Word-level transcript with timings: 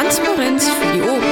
Transparenz 0.00 0.68
für 0.68 0.92
die 0.92 1.02
Ohren. 1.02 1.22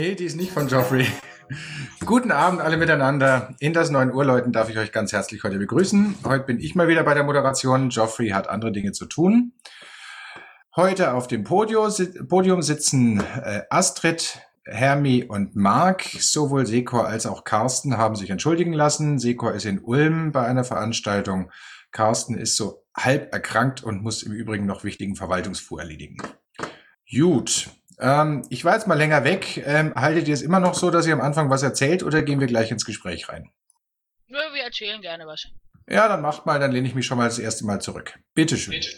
Nee, 0.00 0.14
die 0.14 0.24
ist 0.26 0.36
nicht 0.36 0.52
von 0.52 0.68
Geoffrey. 0.68 1.08
Guten 2.06 2.30
Abend 2.30 2.60
alle 2.60 2.76
miteinander. 2.76 3.56
In 3.58 3.72
das 3.72 3.90
9 3.90 4.12
Uhr 4.12 4.24
Leuten 4.24 4.52
darf 4.52 4.70
ich 4.70 4.78
euch 4.78 4.92
ganz 4.92 5.12
herzlich 5.12 5.42
heute 5.42 5.58
begrüßen. 5.58 6.18
Heute 6.24 6.44
bin 6.44 6.60
ich 6.60 6.76
mal 6.76 6.86
wieder 6.86 7.02
bei 7.02 7.14
der 7.14 7.24
Moderation. 7.24 7.88
Geoffrey 7.88 8.28
hat 8.28 8.48
andere 8.48 8.70
Dinge 8.70 8.92
zu 8.92 9.06
tun. 9.06 9.54
Heute 10.76 11.14
auf 11.14 11.26
dem 11.26 11.42
Podium 11.42 12.62
sitzen 12.62 13.18
äh, 13.42 13.62
Astrid, 13.70 14.38
Hermi 14.64 15.24
und 15.24 15.56
Marc. 15.56 16.02
Sowohl 16.02 16.66
Sekor 16.66 17.06
als 17.06 17.26
auch 17.26 17.44
Carsten 17.44 17.96
haben 17.96 18.16
sich 18.16 18.30
entschuldigen 18.30 18.72
lassen. 18.72 19.18
Sekor 19.18 19.52
ist 19.52 19.66
in 19.66 19.80
Ulm 19.80 20.32
bei 20.32 20.46
einer 20.46 20.64
Veranstaltung. 20.64 21.50
Carsten 21.90 22.36
ist 22.36 22.56
so 22.56 22.84
halb 22.96 23.32
erkrankt 23.32 23.82
und 23.82 24.02
muss 24.02 24.22
im 24.22 24.32
Übrigen 24.32 24.66
noch 24.66 24.84
wichtigen 24.84 25.16
Verwaltungsfuhr 25.16 25.80
erledigen. 25.80 26.18
Gut, 27.10 27.70
ähm, 27.98 28.44
ich 28.50 28.64
war 28.64 28.74
jetzt 28.74 28.86
mal 28.86 28.98
länger 28.98 29.24
weg. 29.24 29.62
Ähm, 29.64 29.94
haltet 29.94 30.28
ihr 30.28 30.34
es 30.34 30.42
immer 30.42 30.60
noch 30.60 30.74
so, 30.74 30.90
dass 30.90 31.06
ihr 31.06 31.12
am 31.12 31.20
Anfang 31.20 31.50
was 31.50 31.62
erzählt 31.62 32.02
oder 32.02 32.22
gehen 32.22 32.40
wir 32.40 32.46
gleich 32.46 32.70
ins 32.70 32.84
Gespräch 32.84 33.28
rein? 33.28 33.50
Ja, 34.26 34.52
wir 34.52 34.62
erzählen 34.62 35.00
gerne 35.00 35.26
was. 35.26 35.46
Ja, 35.88 36.08
dann 36.08 36.22
macht 36.22 36.46
mal, 36.46 36.58
dann 36.58 36.72
lehne 36.72 36.88
ich 36.88 36.94
mich 36.94 37.06
schon 37.06 37.18
mal 37.18 37.28
das 37.28 37.38
erste 37.38 37.66
Mal 37.66 37.80
zurück. 37.80 38.18
Bitteschön. 38.34 38.72
Bitte. 38.72 38.88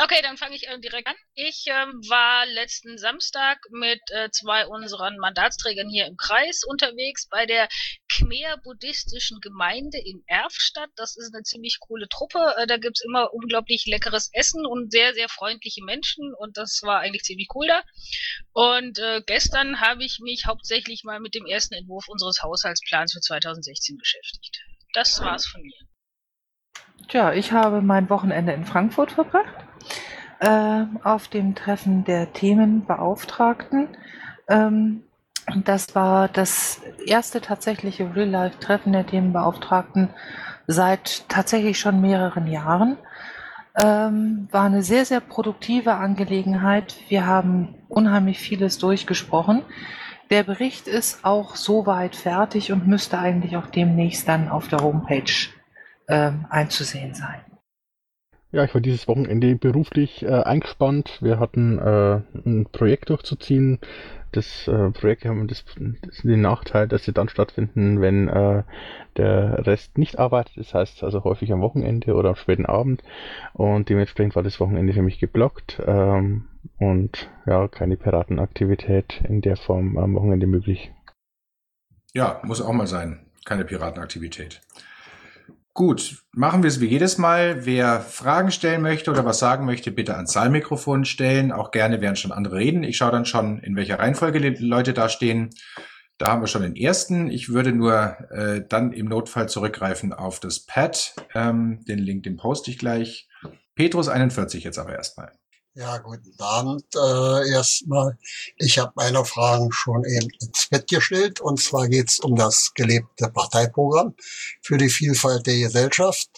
Okay, 0.00 0.20
dann 0.22 0.36
fange 0.36 0.56
ich 0.56 0.66
äh, 0.66 0.78
direkt 0.80 1.06
an. 1.06 1.14
Ich 1.34 1.66
ähm, 1.68 2.00
war 2.08 2.46
letzten 2.46 2.98
Samstag 2.98 3.58
mit 3.70 4.00
äh, 4.10 4.28
zwei 4.30 4.66
unseren 4.66 5.18
Mandatsträgern 5.18 5.88
hier 5.88 6.06
im 6.06 6.16
Kreis 6.16 6.62
unterwegs 6.66 7.28
bei 7.28 7.46
der 7.46 7.68
Khmer-buddhistischen 8.10 9.40
Gemeinde 9.40 9.98
in 9.98 10.24
Erfstadt. 10.26 10.90
Das 10.96 11.16
ist 11.16 11.32
eine 11.32 11.44
ziemlich 11.44 11.78
coole 11.78 12.08
Truppe. 12.08 12.54
Äh, 12.56 12.66
da 12.66 12.76
gibt's 12.76 13.04
immer 13.04 13.32
unglaublich 13.32 13.86
leckeres 13.86 14.30
Essen 14.32 14.66
und 14.66 14.90
sehr, 14.90 15.14
sehr 15.14 15.28
freundliche 15.28 15.84
Menschen 15.84 16.34
und 16.34 16.56
das 16.56 16.80
war 16.82 16.98
eigentlich 16.98 17.22
ziemlich 17.22 17.48
cool 17.54 17.68
da. 17.68 17.82
Und 18.52 18.98
äh, 18.98 19.22
gestern 19.24 19.80
habe 19.80 20.04
ich 20.04 20.18
mich 20.20 20.46
hauptsächlich 20.46 21.04
mal 21.04 21.20
mit 21.20 21.36
dem 21.36 21.46
ersten 21.46 21.74
Entwurf 21.74 22.08
unseres 22.08 22.42
Haushaltsplans 22.42 23.12
für 23.12 23.20
2016 23.20 23.96
beschäftigt. 23.96 24.60
Das 24.92 25.20
war's 25.20 25.46
von 25.46 25.62
mir. 25.62 25.93
Tja, 27.08 27.32
ich 27.32 27.52
habe 27.52 27.82
mein 27.82 28.08
Wochenende 28.08 28.52
in 28.52 28.64
Frankfurt 28.64 29.12
verbracht, 29.12 29.54
äh, 30.40 30.84
auf 31.02 31.28
dem 31.28 31.54
Treffen 31.54 32.04
der 32.04 32.32
Themenbeauftragten. 32.32 33.88
Ähm, 34.48 35.02
das 35.64 35.94
war 35.94 36.28
das 36.28 36.80
erste 37.06 37.40
tatsächliche 37.40 38.14
Real-Life-Treffen 38.14 38.92
der 38.92 39.06
Themenbeauftragten 39.06 40.08
seit 40.66 41.28
tatsächlich 41.28 41.78
schon 41.78 42.00
mehreren 42.00 42.46
Jahren. 42.46 42.96
Ähm, 43.82 44.48
war 44.50 44.64
eine 44.64 44.82
sehr, 44.82 45.04
sehr 45.04 45.20
produktive 45.20 45.94
Angelegenheit. 45.94 46.96
Wir 47.08 47.26
haben 47.26 47.74
unheimlich 47.88 48.38
vieles 48.38 48.78
durchgesprochen. 48.78 49.62
Der 50.30 50.42
Bericht 50.42 50.88
ist 50.88 51.24
auch 51.24 51.54
soweit 51.56 52.16
fertig 52.16 52.72
und 52.72 52.86
müsste 52.86 53.18
eigentlich 53.18 53.56
auch 53.58 53.66
demnächst 53.66 54.26
dann 54.26 54.48
auf 54.48 54.68
der 54.68 54.78
Homepage 54.78 55.50
ähm, 56.08 56.46
einzusehen 56.50 57.14
sein. 57.14 57.40
Ja, 58.54 58.62
ich 58.62 58.72
war 58.72 58.80
dieses 58.80 59.08
Wochenende 59.08 59.56
beruflich 59.56 60.22
äh, 60.22 60.28
eingespannt. 60.28 61.18
Wir 61.20 61.40
hatten 61.40 61.78
äh, 61.78 62.20
ein 62.46 62.66
Projekt 62.70 63.10
durchzuziehen. 63.10 63.80
Das 64.30 64.68
äh, 64.68 64.90
Projekt 64.90 65.24
haben 65.24 65.48
das, 65.48 65.64
das 66.02 66.18
den 66.22 66.40
Nachteil, 66.40 66.86
dass 66.86 67.04
sie 67.04 67.12
dann 67.12 67.28
stattfinden, 67.28 68.00
wenn 68.00 68.28
äh, 68.28 68.62
der 69.16 69.66
Rest 69.66 69.98
nicht 69.98 70.20
arbeitet. 70.20 70.56
Das 70.56 70.72
heißt 70.72 71.02
also 71.02 71.24
häufig 71.24 71.52
am 71.52 71.62
Wochenende 71.62 72.14
oder 72.14 72.28
am 72.28 72.36
späten 72.36 72.64
Abend. 72.64 73.02
Und 73.54 73.88
dementsprechend 73.88 74.36
war 74.36 74.44
das 74.44 74.60
Wochenende 74.60 74.92
für 74.92 75.02
mich 75.02 75.18
geblockt. 75.18 75.82
Ähm, 75.84 76.46
und 76.78 77.28
ja, 77.46 77.66
keine 77.66 77.96
Piratenaktivität 77.96 79.20
in 79.28 79.40
der 79.40 79.56
Form 79.56 79.96
am 79.98 80.14
Wochenende 80.14 80.46
möglich. 80.46 80.92
Ja, 82.12 82.40
muss 82.44 82.62
auch 82.62 82.72
mal 82.72 82.86
sein. 82.86 83.26
Keine 83.44 83.64
Piratenaktivität. 83.64 84.60
Gut, 85.76 86.22
machen 86.30 86.62
wir 86.62 86.68
es 86.68 86.80
wie 86.80 86.86
jedes 86.86 87.18
Mal. 87.18 87.66
Wer 87.66 88.00
Fragen 88.00 88.52
stellen 88.52 88.80
möchte 88.80 89.10
oder 89.10 89.24
was 89.24 89.40
sagen 89.40 89.66
möchte, 89.66 89.90
bitte 89.90 90.14
ans 90.14 90.32
Saalmikrofon 90.32 91.04
stellen. 91.04 91.50
Auch 91.50 91.72
gerne, 91.72 92.00
während 92.00 92.16
schon 92.16 92.30
andere 92.30 92.58
reden. 92.58 92.84
Ich 92.84 92.96
schaue 92.96 93.10
dann 93.10 93.24
schon, 93.24 93.58
in 93.58 93.74
welcher 93.74 93.98
Reihenfolge 93.98 94.40
die 94.40 94.64
Leute 94.64 94.92
da 94.92 95.08
stehen. 95.08 95.50
Da 96.16 96.28
haben 96.28 96.42
wir 96.42 96.46
schon 96.46 96.62
den 96.62 96.76
ersten. 96.76 97.28
Ich 97.28 97.48
würde 97.48 97.72
nur 97.72 98.16
äh, 98.30 98.64
dann 98.68 98.92
im 98.92 99.06
Notfall 99.06 99.48
zurückgreifen 99.48 100.12
auf 100.12 100.38
das 100.38 100.64
Pad. 100.64 101.16
Ähm, 101.34 101.80
den 101.88 101.98
Link, 101.98 102.22
den 102.22 102.36
poste 102.36 102.70
ich 102.70 102.78
gleich. 102.78 103.28
Petrus 103.74 104.08
41 104.08 104.62
jetzt 104.62 104.78
aber 104.78 104.94
erstmal. 104.94 105.32
Ja, 105.76 105.98
guten 105.98 106.32
Abend. 106.38 106.84
Äh, 106.94 107.50
erstmal, 107.50 108.16
ich 108.58 108.78
habe 108.78 108.92
meine 108.94 109.24
Fragen 109.24 109.72
schon 109.72 110.04
eben 110.04 110.28
ins 110.40 110.68
Bett 110.68 110.88
gestellt. 110.88 111.40
Und 111.40 111.60
zwar 111.60 111.88
geht 111.88 112.10
es 112.10 112.20
um 112.20 112.36
das 112.36 112.72
gelebte 112.74 113.28
Parteiprogramm 113.28 114.14
für 114.62 114.78
die 114.78 114.88
Vielfalt 114.88 115.48
der 115.48 115.58
Gesellschaft. 115.58 116.28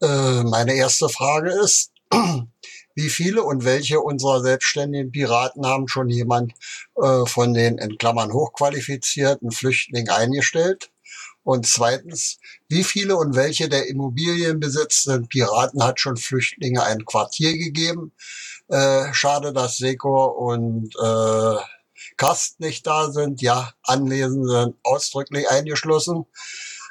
Äh, 0.00 0.44
meine 0.44 0.72
erste 0.72 1.10
Frage 1.10 1.50
ist, 1.50 1.92
wie 2.94 3.10
viele 3.10 3.42
und 3.42 3.64
welche 3.66 4.00
unserer 4.00 4.40
selbstständigen 4.40 5.12
Piraten 5.12 5.66
haben 5.66 5.86
schon 5.86 6.08
jemand 6.08 6.54
äh, 6.96 7.26
von 7.26 7.52
den 7.52 7.76
in 7.76 7.98
Klammern 7.98 8.32
hochqualifizierten 8.32 9.50
Flüchtlingen 9.50 10.08
eingestellt? 10.08 10.91
Und 11.44 11.66
zweitens, 11.66 12.38
wie 12.68 12.84
viele 12.84 13.16
und 13.16 13.34
welche 13.34 13.68
der 13.68 13.88
immobilienbesitzenden 13.88 15.28
Piraten 15.28 15.82
hat 15.82 16.00
schon 16.00 16.16
Flüchtlinge 16.16 16.82
ein 16.84 17.04
Quartier 17.04 17.56
gegeben? 17.56 18.12
Äh, 18.68 19.12
schade, 19.12 19.52
dass 19.52 19.76
Seko 19.76 20.26
und 20.26 20.94
äh, 20.96 21.56
Kast 22.16 22.60
nicht 22.60 22.86
da 22.86 23.10
sind. 23.10 23.42
Ja, 23.42 23.72
Anwesende 23.82 24.48
sind 24.48 24.76
ausdrücklich 24.84 25.48
eingeschlossen. 25.50 26.26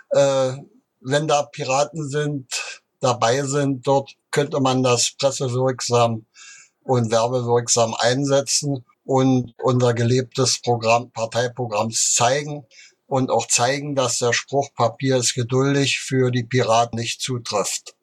Äh, 0.09 0.53
wenn 0.99 1.27
da 1.27 1.43
Piraten 1.43 2.07
sind, 2.09 2.81
dabei 2.99 3.43
sind, 3.43 3.87
dort 3.87 4.11
könnte 4.31 4.59
man 4.59 4.83
das 4.83 5.11
pressewirksam 5.17 6.25
und 6.83 7.11
werbewirksam 7.11 7.95
einsetzen 7.97 8.85
und 9.03 9.53
unser 9.57 9.93
gelebtes 9.93 10.61
Programm, 10.61 11.11
Parteiprogramms 11.11 12.13
zeigen 12.13 12.65
und 13.11 13.29
auch 13.29 13.45
zeigen, 13.45 13.93
dass 13.93 14.19
der 14.19 14.31
Spruch 14.31 14.73
Papier 14.73 15.17
ist 15.17 15.33
geduldig 15.33 15.99
für 15.99 16.31
die 16.31 16.45
Piraten 16.45 16.97
nicht 16.97 17.19
zutrifft. 17.19 17.93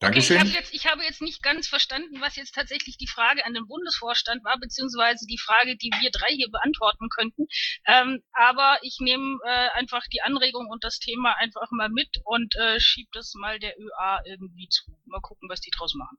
Dankeschön. 0.00 0.38
Okay, 0.38 0.48
ich, 0.48 0.54
hab 0.54 0.60
jetzt, 0.60 0.74
ich 0.74 0.86
habe 0.86 1.02
jetzt 1.04 1.22
nicht 1.22 1.44
ganz 1.44 1.68
verstanden, 1.68 2.20
was 2.20 2.34
jetzt 2.34 2.56
tatsächlich 2.56 2.96
die 2.96 3.06
Frage 3.06 3.46
an 3.46 3.54
den 3.54 3.68
Bundesvorstand 3.68 4.42
war, 4.42 4.58
beziehungsweise 4.58 5.26
die 5.28 5.38
Frage, 5.38 5.76
die 5.76 5.92
wir 6.00 6.10
drei 6.10 6.34
hier 6.34 6.50
beantworten 6.50 7.08
könnten. 7.08 7.46
Ähm, 7.86 8.24
aber 8.32 8.78
ich 8.82 8.96
nehme 8.98 9.38
äh, 9.46 9.68
einfach 9.78 10.02
die 10.12 10.22
Anregung 10.22 10.66
und 10.68 10.82
das 10.82 10.98
Thema 10.98 11.36
einfach 11.38 11.70
mal 11.70 11.88
mit 11.88 12.08
und 12.24 12.56
äh, 12.56 12.80
schieb 12.80 13.06
das 13.12 13.32
mal 13.34 13.60
der 13.60 13.78
ÖA 13.78 14.22
irgendwie 14.26 14.66
zu. 14.68 14.90
Mal 15.06 15.20
gucken, 15.20 15.48
was 15.48 15.60
die 15.60 15.70
draus 15.70 15.94
machen. 15.94 16.18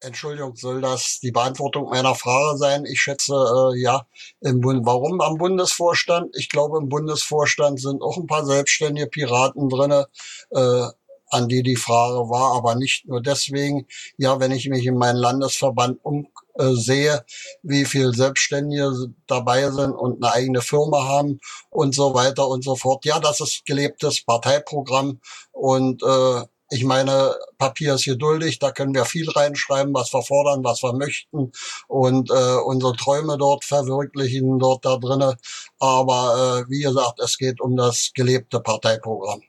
Entschuldigung, 0.00 0.54
soll 0.56 0.80
das 0.80 1.18
die 1.20 1.32
Beantwortung 1.32 1.88
meiner 1.88 2.14
Frage 2.14 2.58
sein? 2.58 2.84
Ich 2.84 3.00
schätze, 3.00 3.32
äh, 3.32 3.80
ja. 3.80 4.06
Im 4.40 4.60
Bund, 4.60 4.84
warum 4.84 5.20
am 5.20 5.38
Bundesvorstand? 5.38 6.34
Ich 6.36 6.50
glaube, 6.50 6.78
im 6.78 6.88
Bundesvorstand 6.88 7.80
sind 7.80 8.02
auch 8.02 8.18
ein 8.18 8.26
paar 8.26 8.44
selbstständige 8.44 9.06
Piraten 9.06 9.68
drinne. 9.70 10.06
Äh, 10.50 10.88
an 11.30 11.48
die 11.48 11.62
die 11.62 11.76
Frage 11.76 12.30
war, 12.30 12.56
aber 12.56 12.74
nicht 12.76 13.06
nur 13.06 13.20
deswegen. 13.20 13.86
Ja, 14.18 14.38
wenn 14.40 14.52
ich 14.52 14.68
mich 14.68 14.86
in 14.86 14.96
meinen 14.96 15.16
Landesverband 15.16 15.98
umsehe, 16.02 17.16
äh, 17.16 17.20
wie 17.62 17.84
viel 17.84 18.14
Selbstständige 18.14 18.92
dabei 19.26 19.70
sind 19.70 19.92
und 19.92 20.22
eine 20.22 20.32
eigene 20.32 20.60
Firma 20.60 21.04
haben 21.04 21.40
und 21.70 21.94
so 21.94 22.14
weiter 22.14 22.48
und 22.48 22.62
so 22.62 22.76
fort. 22.76 23.04
Ja, 23.04 23.18
das 23.18 23.40
ist 23.40 23.64
gelebtes 23.66 24.24
Parteiprogramm 24.24 25.20
und 25.52 26.02
äh, 26.02 26.42
ich 26.70 26.84
meine, 26.84 27.34
Papier 27.58 27.94
ist 27.94 28.04
geduldig, 28.04 28.58
da 28.58 28.72
können 28.72 28.94
wir 28.94 29.04
viel 29.04 29.30
reinschreiben, 29.30 29.94
was 29.94 30.12
wir 30.12 30.22
fordern, 30.22 30.64
was 30.64 30.82
wir 30.82 30.94
möchten 30.94 31.52
und 31.88 32.30
äh, 32.30 32.56
unsere 32.64 32.94
Träume 32.96 33.36
dort 33.38 33.64
verwirklichen, 33.64 34.58
dort 34.58 34.84
da 34.84 34.96
drinnen. 34.96 35.34
Aber 35.78 36.64
äh, 36.66 36.70
wie 36.70 36.82
gesagt, 36.82 37.20
es 37.20 37.38
geht 37.38 37.60
um 37.60 37.76
das 37.76 38.12
gelebte 38.14 38.60
Parteiprogramm. 38.60 39.42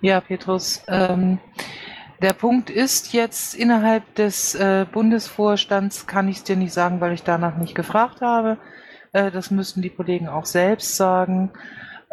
Ja, 0.00 0.20
Petrus. 0.20 0.82
Ähm, 0.86 1.38
der 2.22 2.32
Punkt 2.32 2.70
ist 2.70 3.12
jetzt 3.12 3.54
innerhalb 3.54 4.14
des 4.14 4.54
äh, 4.54 4.86
Bundesvorstands 4.90 6.06
kann 6.06 6.28
ich 6.28 6.38
es 6.38 6.44
dir 6.44 6.56
nicht 6.56 6.72
sagen, 6.72 7.00
weil 7.00 7.12
ich 7.12 7.22
danach 7.22 7.56
nicht 7.56 7.74
gefragt 7.74 8.20
habe. 8.20 8.58
Äh, 9.12 9.30
das 9.30 9.50
müssten 9.50 9.82
die 9.82 9.90
Kollegen 9.90 10.28
auch 10.28 10.46
selbst 10.46 10.96
sagen. 10.96 11.52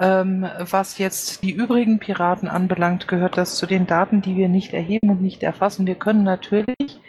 Ähm, 0.02 0.48
was 0.58 0.98
jetzt 0.98 1.44
die 1.44 1.52
übrigen 1.52 2.00
Piraten 2.00 2.48
anbelangt, 2.48 3.08
gehört 3.08 3.38
das 3.38 3.58
zu 3.58 3.68
den 3.68 3.86
Daten, 3.86 4.24
die 4.24 4.36
wir 4.36 4.50
nicht 4.50 4.74
erheben 4.74 5.12
und 5.12 5.22
nicht 5.22 5.44
erfassen. 5.44 5.86
Wir 5.86 5.94
können 5.94 6.24
natürlich 6.24 7.00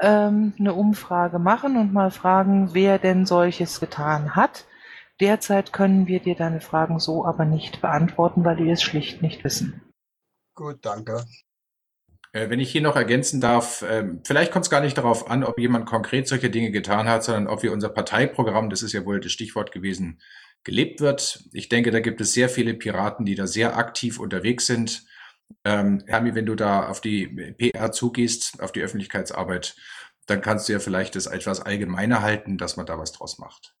ähm, 0.00 0.54
eine 0.58 0.72
Umfrage 0.72 1.38
machen 1.38 1.76
und 1.76 1.92
mal 1.92 2.10
fragen, 2.10 2.70
wer 2.72 2.98
denn 2.98 3.26
solches 3.26 3.78
getan 3.78 4.36
hat. 4.36 4.64
Derzeit 5.20 5.74
können 5.74 6.06
wir 6.06 6.20
dir 6.20 6.34
deine 6.34 6.62
Fragen 6.62 6.98
so 6.98 7.26
aber 7.26 7.44
nicht 7.44 7.82
beantworten, 7.82 8.42
weil 8.42 8.56
wir 8.56 8.72
es 8.72 8.82
schlicht 8.82 9.20
nicht 9.20 9.44
wissen. 9.44 9.82
Gut, 10.54 10.78
danke. 10.80 11.26
Äh, 12.32 12.48
wenn 12.48 12.58
ich 12.58 12.72
hier 12.72 12.80
noch 12.80 12.96
ergänzen 12.96 13.42
darf, 13.42 13.84
ähm, 13.86 14.22
vielleicht 14.24 14.50
kommt 14.50 14.64
es 14.64 14.70
gar 14.70 14.80
nicht 14.80 14.96
darauf 14.96 15.30
an, 15.30 15.44
ob 15.44 15.58
jemand 15.58 15.84
konkret 15.84 16.26
solche 16.26 16.48
Dinge 16.48 16.70
getan 16.70 17.06
hat, 17.06 17.22
sondern 17.22 17.48
ob 17.48 17.62
wir 17.62 17.72
unser 17.72 17.90
Parteiprogramm, 17.90 18.70
das 18.70 18.82
ist 18.82 18.94
ja 18.94 19.04
wohl 19.04 19.20
das 19.20 19.32
Stichwort 19.32 19.72
gewesen, 19.72 20.22
gelebt 20.64 21.00
wird. 21.00 21.44
Ich 21.52 21.68
denke, 21.68 21.90
da 21.90 22.00
gibt 22.00 22.20
es 22.20 22.32
sehr 22.32 22.48
viele 22.48 22.74
Piraten, 22.74 23.24
die 23.24 23.34
da 23.34 23.46
sehr 23.46 23.76
aktiv 23.76 24.18
unterwegs 24.18 24.66
sind. 24.66 25.04
Ähm, 25.64 26.02
Hermi, 26.06 26.34
wenn 26.34 26.46
du 26.46 26.54
da 26.54 26.88
auf 26.88 27.00
die 27.00 27.26
PR 27.26 27.92
zugehst, 27.92 28.60
auf 28.62 28.72
die 28.72 28.82
Öffentlichkeitsarbeit, 28.82 29.76
dann 30.26 30.40
kannst 30.40 30.68
du 30.68 30.72
ja 30.72 30.78
vielleicht 30.78 31.16
das 31.16 31.26
etwas 31.26 31.60
allgemeiner 31.60 32.22
halten, 32.22 32.56
dass 32.56 32.76
man 32.76 32.86
da 32.86 32.98
was 32.98 33.12
draus 33.12 33.38
macht. 33.38 33.74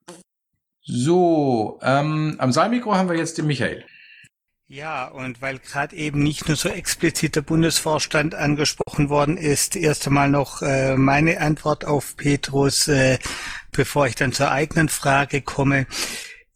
So, 0.82 1.78
ähm, 1.82 2.36
am 2.38 2.52
Saalmikro 2.52 2.94
haben 2.94 3.08
wir 3.08 3.16
jetzt 3.16 3.38
den 3.38 3.46
Michael. 3.46 3.84
Ja, 4.66 5.08
und 5.08 5.42
weil 5.42 5.58
gerade 5.58 5.96
eben 5.96 6.22
nicht 6.22 6.46
nur 6.46 6.56
so 6.56 6.68
explizit 6.68 7.34
der 7.34 7.42
Bundesvorstand 7.42 8.36
angesprochen 8.36 9.08
worden 9.08 9.36
ist, 9.36 9.74
erst 9.74 10.06
einmal 10.06 10.30
noch 10.30 10.62
äh, 10.62 10.96
meine 10.96 11.40
Antwort 11.40 11.84
auf 11.84 12.16
Petrus, 12.16 12.86
äh, 12.86 13.18
bevor 13.72 14.06
ich 14.06 14.14
dann 14.14 14.32
zur 14.32 14.52
eigenen 14.52 14.88
Frage 14.88 15.42
komme. 15.42 15.86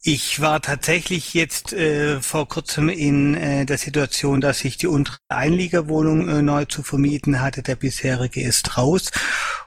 Ich 0.07 0.39
war 0.39 0.61
tatsächlich 0.61 1.33
jetzt 1.33 1.73
äh, 1.73 2.21
vor 2.21 2.47
kurzem 2.47 2.89
in 2.89 3.33
äh, 3.33 3.65
der 3.65 3.79
Situation, 3.79 4.39
dass 4.39 4.63
ich 4.63 4.77
die 4.77 4.85
untere 4.85 5.17
Einliegerwohnung 5.29 6.29
äh, 6.29 6.43
neu 6.43 6.65
zu 6.65 6.83
vermieten 6.83 7.41
hatte. 7.41 7.63
Der 7.63 7.75
bisherige 7.75 8.43
ist 8.43 8.77
raus. 8.77 9.09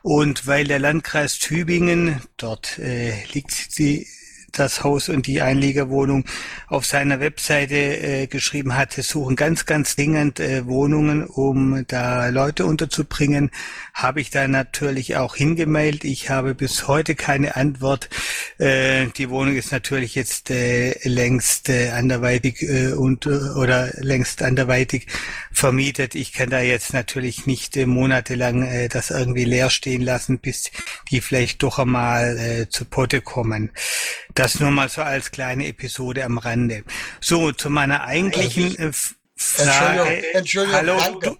Und 0.02 0.46
weil 0.46 0.69
der 0.69 0.79
Landkreis 0.79 1.40
Tübingen, 1.40 2.23
dort 2.37 2.79
äh, 2.79 3.14
liegt 3.32 3.79
die 3.79 4.06
das 4.52 4.82
Haus 4.84 5.08
und 5.08 5.26
die 5.26 5.40
Einliegerwohnung 5.40 6.24
auf 6.66 6.86
seiner 6.86 7.20
Webseite 7.20 7.76
äh, 7.76 8.26
geschrieben 8.26 8.76
hatte, 8.76 9.02
suchen 9.02 9.36
ganz, 9.36 9.66
ganz 9.66 9.96
dringend 9.96 10.40
äh, 10.40 10.66
Wohnungen, 10.66 11.24
um 11.24 11.84
da 11.86 12.28
Leute 12.28 12.66
unterzubringen, 12.66 13.50
habe 13.94 14.20
ich 14.20 14.30
da 14.30 14.48
natürlich 14.48 15.16
auch 15.16 15.36
hingemailt. 15.36 16.04
Ich 16.04 16.30
habe 16.30 16.54
bis 16.54 16.88
heute 16.88 17.14
keine 17.14 17.56
Antwort. 17.56 18.08
Äh, 18.58 19.06
die 19.16 19.30
Wohnung 19.30 19.56
ist 19.56 19.72
natürlich 19.72 20.14
jetzt 20.14 20.50
äh, 20.50 20.94
längst 21.06 21.68
äh, 21.68 21.90
anderweitig 21.90 22.62
äh, 22.62 22.92
und 22.92 23.26
äh, 23.26 23.30
oder 23.30 23.90
längst 23.98 24.42
anderweitig 24.42 25.06
vermietet. 25.58 26.14
Ich 26.14 26.32
kann 26.32 26.50
da 26.50 26.60
jetzt 26.60 26.93
natürlich 26.93 27.46
nicht 27.46 27.76
äh, 27.76 27.84
monatelang 27.87 28.62
äh, 28.62 28.88
das 28.88 29.10
irgendwie 29.10 29.44
leer 29.44 29.70
stehen 29.70 30.02
lassen, 30.02 30.38
bis 30.38 30.70
die 31.10 31.20
vielleicht 31.20 31.62
doch 31.62 31.78
einmal 31.78 32.38
äh, 32.38 32.69
zu 32.69 32.84
Potte 32.84 33.20
kommen. 33.20 33.70
Das 34.34 34.60
nur 34.60 34.70
mal 34.70 34.88
so 34.88 35.02
als 35.02 35.31
kleine 35.31 35.66
Episode 35.66 36.25
am 36.25 36.38
Rande. 36.38 36.84
So, 37.20 37.52
zu 37.52 37.70
meiner 37.70 38.05
eigentlichen 38.05 38.78
äh, 38.78 38.93
Frage. 39.37 40.32
Entschuldigung, 40.34 40.76
Hallo, 40.78 40.96
danke. 40.99 41.31
du, 41.31 41.37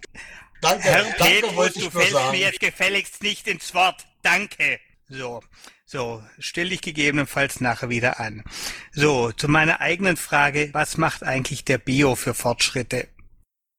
Danke, 0.61 0.83
Herr 0.83 1.03
danke 1.03 1.23
Petrus, 1.23 1.73
du 1.73 1.89
fällst 1.89 2.11
sagen. 2.11 2.31
mir 2.31 2.39
jetzt 2.39 2.59
gefälligst 2.59 3.23
nicht 3.23 3.47
ins 3.47 3.73
Wort. 3.73 4.05
Danke. 4.21 4.79
So, 5.07 5.41
so, 5.85 6.21
stell 6.37 6.69
dich 6.69 6.81
gegebenenfalls 6.81 7.61
nachher 7.61 7.89
wieder 7.89 8.19
an. 8.19 8.43
So, 8.91 9.31
zu 9.31 9.47
meiner 9.47 9.79
eigenen 9.79 10.17
Frage, 10.17 10.69
was 10.73 10.97
macht 10.97 11.23
eigentlich 11.23 11.63
der 11.63 11.77
Bio 11.77 12.15
für 12.15 12.33
Fortschritte? 12.33 13.07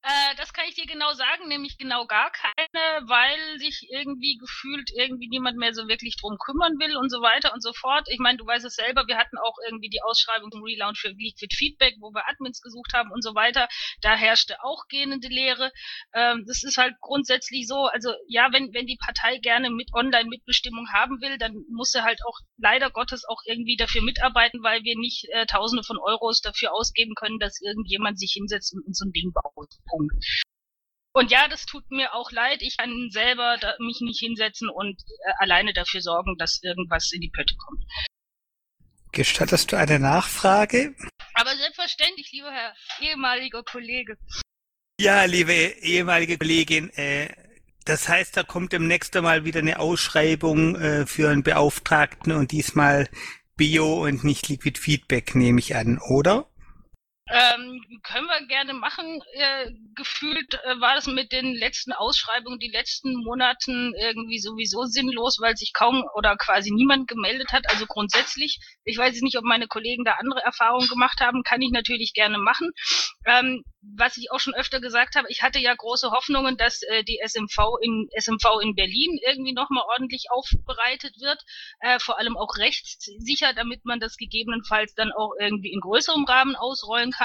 Äh, 0.03 0.35
das 0.37 0.55
kann 0.55 0.65
ich 0.67 0.75
dir 0.77 0.87
genau 0.87 1.13
sagen, 1.13 1.49
nämlich 1.49 1.77
genau 1.77 2.07
gar 2.07 2.31
keine, 2.33 3.07
weil 3.07 3.59
sich 3.59 3.87
irgendwie 3.91 4.39
gefühlt 4.39 4.91
irgendwie 4.97 5.29
niemand 5.29 5.59
mehr 5.59 5.75
so 5.75 5.89
wirklich 5.89 6.17
drum 6.17 6.39
kümmern 6.39 6.79
will 6.79 6.97
und 6.97 7.11
so 7.11 7.21
weiter 7.21 7.53
und 7.53 7.63
so 7.63 7.75
fort. 7.75 8.09
Ich 8.11 8.19
meine, 8.19 8.39
du 8.39 8.47
weißt 8.47 8.65
es 8.65 8.77
selber, 8.77 9.07
wir 9.09 9.19
hatten 9.19 9.37
auch 9.37 9.57
irgendwie 9.67 9.91
die 9.91 10.01
Ausschreibung 10.03 10.51
zum 10.51 10.63
Relaunch 10.63 11.01
für 11.01 11.11
Liquid 11.11 11.55
Feedback, 11.55 11.97
wo 12.01 12.15
wir 12.15 12.27
Admins 12.29 12.63
gesucht 12.63 12.95
haben 12.95 13.11
und 13.13 13.23
so 13.23 13.35
weiter. 13.35 13.69
Da 14.01 14.17
herrschte 14.17 14.57
auch 14.65 14.87
gähnende 14.89 15.29
Leere. 15.29 15.71
Ähm, 16.15 16.45
das 16.47 16.63
ist 16.65 16.79
halt 16.79 16.95
grundsätzlich 17.01 17.67
so, 17.67 17.85
also 17.85 18.15
ja, 18.27 18.49
wenn, 18.53 18.73
wenn 18.73 18.87
die 18.87 18.97
Partei 18.97 19.37
gerne 19.37 19.69
mit 19.69 19.93
Online-Mitbestimmung 19.93 20.89
haben 20.95 21.21
will, 21.21 21.37
dann 21.37 21.53
muss 21.69 21.91
sie 21.93 22.03
halt 22.03 22.21
auch 22.27 22.39
leider 22.57 22.91
Gottes 22.91 23.27
auch 23.29 23.43
irgendwie 23.45 23.77
dafür 23.77 24.03
mitarbeiten, 24.03 24.63
weil 24.63 24.83
wir 24.83 24.97
nicht 24.97 25.27
äh, 25.29 25.45
Tausende 25.45 25.85
von 25.85 25.99
Euros 25.99 26.41
dafür 26.41 26.73
ausgeben 26.73 27.15
können, 27.15 27.39
dass 27.39 27.61
irgendjemand 27.61 28.19
sich 28.19 28.33
hinsetzt 28.33 28.73
und, 28.73 28.87
und 28.87 28.97
so 28.97 29.05
ein 29.05 29.13
Ding 29.13 29.33
baut. 29.33 29.69
Punkt. 29.91 30.25
Und 31.13 31.31
ja, 31.31 31.49
das 31.49 31.67
tut 31.67 31.91
mir 31.91 32.15
auch 32.15 32.31
leid. 32.31 32.63
Ich 32.63 32.77
kann 32.77 33.09
selber 33.11 33.57
da, 33.61 33.75
mich 33.81 34.01
nicht 34.01 34.21
hinsetzen 34.21 34.69
und 34.69 35.01
äh, 35.01 35.33
alleine 35.39 35.73
dafür 35.73 36.01
sorgen, 36.01 36.37
dass 36.39 36.63
irgendwas 36.63 37.11
in 37.13 37.21
die 37.21 37.31
Pötte 37.31 37.55
kommt. 37.57 37.85
Gestattest 39.13 39.73
du 39.73 39.77
eine 39.77 39.99
Nachfrage? 39.99 40.95
Aber 41.35 41.57
selbstverständlich, 41.57 42.31
lieber 42.33 42.53
Herr 42.53 42.75
ehemaliger 43.01 43.65
Kollege. 43.65 44.17
Ja, 45.01 45.25
liebe 45.25 45.53
ehemalige 45.53 46.39
Kollegin, 46.39 46.91
äh, 46.91 47.29
das 47.85 48.09
heißt, 48.09 48.37
da 48.37 48.43
kommt 48.43 48.73
demnächst 48.73 49.17
einmal 49.17 49.45
wieder 49.45 49.61
eine 49.61 49.81
Ausschreibung 49.81 50.77
äh, 50.77 51.07
für 51.07 51.31
einen 51.31 51.43
Beauftragten 51.43 52.33
und 52.33 52.53
diesmal 52.53 53.09
Bio 53.57 54.05
und 54.05 54.23
nicht 54.23 54.49
Liquid 54.49 54.79
Feedback, 54.79 55.35
nehme 55.35 55.59
ich 55.59 55.75
an, 55.75 55.99
oder? 55.99 56.50
Ähm, 57.33 57.81
können 58.03 58.27
wir 58.27 58.47
gerne 58.49 58.73
machen. 58.73 59.23
Äh, 59.35 59.71
gefühlt 59.95 60.55
äh, 60.65 60.81
war 60.81 60.97
das 60.97 61.07
mit 61.07 61.31
den 61.31 61.55
letzten 61.55 61.93
Ausschreibungen 61.93 62.59
die 62.59 62.71
letzten 62.71 63.15
Monaten 63.23 63.95
irgendwie 63.95 64.41
sowieso 64.41 64.85
sinnlos, 64.85 65.39
weil 65.41 65.57
sich 65.57 65.73
kaum 65.73 66.05
oder 66.15 66.37
quasi 66.37 66.73
niemand 66.73 67.07
gemeldet 67.09 67.53
hat. 67.53 67.71
Also 67.71 67.87
grundsätzlich, 67.87 68.59
ich 68.85 68.99
weiß 68.99 69.21
nicht, 69.21 69.39
ob 69.39 69.45
meine 69.45 69.69
Kollegen 69.69 70.05
da 70.05 70.15
andere 70.15 70.41
Erfahrungen 70.41 70.89
gemacht 70.89 71.21
haben, 71.21 71.45
kann 71.45 71.63
ich 71.63 71.71
natürlich 71.71 72.15
gerne 72.15 72.39
machen. 72.39 72.71
Ähm, 73.27 73.63
was 73.97 74.17
ich 74.17 74.31
auch 74.31 74.41
schon 74.41 74.55
öfter 74.55 74.81
gesagt 74.81 75.15
habe, 75.15 75.29
ich 75.31 75.43
hatte 75.43 75.59
ja 75.59 75.75
große 75.75 76.11
Hoffnungen, 76.11 76.57
dass 76.57 76.83
äh, 76.83 77.03
die 77.05 77.21
SMV 77.25 77.79
in 77.81 78.09
SMV 78.15 78.61
in 78.63 78.75
Berlin 78.75 79.19
irgendwie 79.27 79.53
nochmal 79.53 79.85
ordentlich 79.89 80.27
aufbereitet 80.31 81.15
wird, 81.21 81.41
äh, 81.81 81.99
vor 81.99 82.19
allem 82.19 82.37
auch 82.37 82.57
rechtssicher, 82.59 83.55
damit 83.55 83.85
man 83.85 84.01
das 84.01 84.17
gegebenenfalls 84.17 84.95
dann 84.95 85.13
auch 85.13 85.33
irgendwie 85.41 85.73
in 85.73 85.81
größerem 85.81 86.25
Rahmen 86.25 86.57
ausrollen 86.57 87.11
kann. 87.11 87.20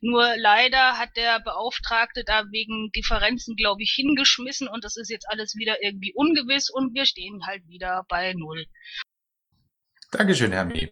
Nur 0.00 0.36
leider 0.36 0.98
hat 0.98 1.10
der 1.16 1.40
Beauftragte 1.40 2.24
da 2.24 2.44
wegen 2.50 2.90
Differenzen, 2.92 3.56
glaube 3.56 3.82
ich, 3.82 3.92
hingeschmissen 3.94 4.68
und 4.68 4.84
das 4.84 4.96
ist 4.96 5.10
jetzt 5.10 5.26
alles 5.28 5.54
wieder 5.56 5.82
irgendwie 5.82 6.12
ungewiss 6.14 6.70
und 6.70 6.94
wir 6.94 7.06
stehen 7.06 7.46
halt 7.46 7.66
wieder 7.68 8.04
bei 8.08 8.32
Null. 8.34 8.64
Dankeschön, 10.10 10.52
Herr 10.52 10.64
Mie. 10.64 10.90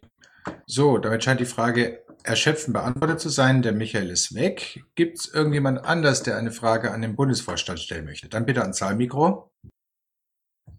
So, 0.65 0.97
damit 0.97 1.23
scheint 1.23 1.39
die 1.39 1.45
Frage 1.45 2.03
erschöpfend 2.23 2.73
beantwortet 2.73 3.19
zu 3.19 3.29
sein. 3.29 3.61
Der 3.61 3.73
Michael 3.73 4.09
ist 4.09 4.35
weg. 4.35 4.83
Gibt 4.95 5.19
es 5.19 5.33
irgendjemand 5.33 5.85
anders, 5.85 6.23
der 6.23 6.37
eine 6.37 6.51
Frage 6.51 6.91
an 6.91 7.01
den 7.01 7.15
Bundesvorstand 7.15 7.79
stellen 7.79 8.05
möchte? 8.05 8.29
Dann 8.29 8.45
bitte 8.45 8.61
ans 8.61 8.77
Saalmikro. 8.77 9.51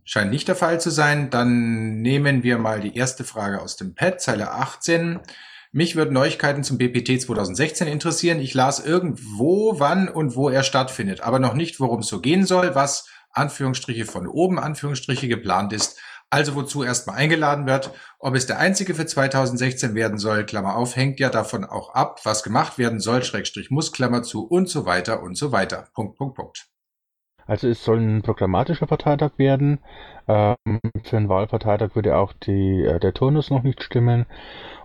Scheint 0.05 0.31
nicht 0.31 0.49
der 0.49 0.57
Fall 0.57 0.81
zu 0.81 0.91
sein. 0.91 1.31
Dann 1.31 2.03
nehmen 2.03 2.43
wir 2.43 2.59
mal 2.59 2.81
die 2.81 2.97
erste 2.97 3.25
Frage 3.25 3.61
aus 3.61 3.77
dem 3.77 3.95
Pad, 3.95 4.21
Zeile 4.21 4.51
18. 4.51 5.21
Mich 5.77 5.97
würden 5.97 6.15
Neuigkeiten 6.15 6.63
zum 6.63 6.79
BPT 6.79 7.21
2016 7.21 7.89
interessieren. 7.89 8.39
Ich 8.39 8.55
las 8.55 8.79
irgendwo, 8.79 9.81
wann 9.81 10.09
und 10.09 10.37
wo 10.37 10.49
er 10.49 10.63
stattfindet, 10.63 11.23
aber 11.23 11.41
noch 11.41 11.55
nicht, 11.55 11.81
worum 11.81 11.99
es 11.99 12.07
so 12.07 12.21
gehen 12.21 12.47
soll, 12.47 12.77
was 12.77 13.09
Anführungsstriche 13.33 14.05
von 14.05 14.29
oben, 14.29 14.61
Anführungsstriche 14.61 15.27
geplant 15.27 15.73
ist. 15.73 16.01
Also 16.31 16.55
wozu 16.55 16.85
erstmal 16.85 17.17
eingeladen 17.17 17.67
wird. 17.67 17.91
Ob 18.21 18.37
es 18.37 18.47
der 18.47 18.61
einzige 18.61 18.95
für 18.95 19.05
2016 19.05 19.97
werden 19.97 20.19
soll, 20.19 20.47
Klammer 20.47 20.77
auf, 20.77 20.95
hängt 20.95 21.19
ja 21.19 21.29
davon 21.29 21.65
auch 21.65 21.93
ab, 21.93 22.21
was 22.23 22.45
gemacht 22.45 22.79
werden 22.79 23.01
soll, 23.01 23.25
Schrägstrich 23.25 23.73
muss, 23.73 23.91
Klammer 23.91 24.23
zu 24.23 24.47
und 24.47 24.69
so 24.69 24.87
weiter 24.87 25.25
und 25.25 25.37
so 25.37 25.51
weiter. 25.51 25.89
Punkt, 25.93 26.17
Punkt, 26.17 26.37
Punkt. 26.37 26.69
Also 27.47 27.69
es 27.69 27.83
soll 27.85 27.99
ein 27.99 28.23
programmatischer 28.23 28.87
Parteitag 28.87 29.39
werden. 29.39 29.81
Ähm, 30.29 30.57
für 31.03 31.17
einen 31.17 31.29
Wahlparteitag 31.29 31.97
würde 31.97 32.17
auch 32.17 32.33
die, 32.33 32.85
äh, 32.85 33.01
der 33.01 33.13
Turnus 33.13 33.51
noch 33.51 33.65
nicht 33.65 33.83
stimmen. 33.83 34.27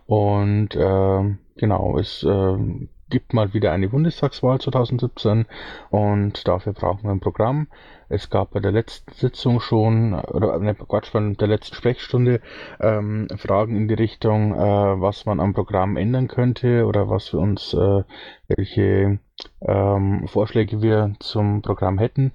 Und 0.10 0.70
ähm, 0.75 1.38
genau, 1.56 2.00
es 2.00 2.24
ähm, 2.24 2.89
gibt 3.12 3.32
mal 3.36 3.54
wieder 3.54 3.72
eine 3.72 3.89
Bundestagswahl 3.89 4.60
2017 4.60 5.46
und 5.92 6.48
dafür 6.48 6.74
brauchen 6.74 7.04
wir 7.04 7.12
ein 7.12 7.20
Programm. 7.20 7.68
Es 8.12 8.32
gab 8.32 8.50
bei 8.51 8.60
der 8.60 8.72
letzten 8.72 9.13
Sitzung 9.13 9.60
schon, 9.60 10.16
oder 10.16 10.58
ne, 10.58 10.74
Quatsch, 10.74 11.13
bei 11.13 11.20
der 11.20 11.48
letzten 11.48 11.75
Sprechstunde 11.75 12.42
ähm, 12.80 13.28
Fragen 13.38 13.75
in 13.75 13.88
die 13.88 13.94
Richtung, 13.94 14.56
äh, 14.56 14.58
was 14.58 15.28
man 15.28 15.39
am 15.39 15.54
Programm 15.54 15.96
ändern 15.96 16.28
könnte 16.28 16.88
oder 16.88 17.08
was 17.08 17.32
wir 17.34 17.39
uns, 17.39 17.72
äh, 17.75 18.04
welche 18.48 19.20
ähm, 19.62 20.28
Vorschläge 20.28 20.82
wir 20.82 21.13
zum 21.20 21.62
Programm 21.62 22.00
hätten. 22.00 22.34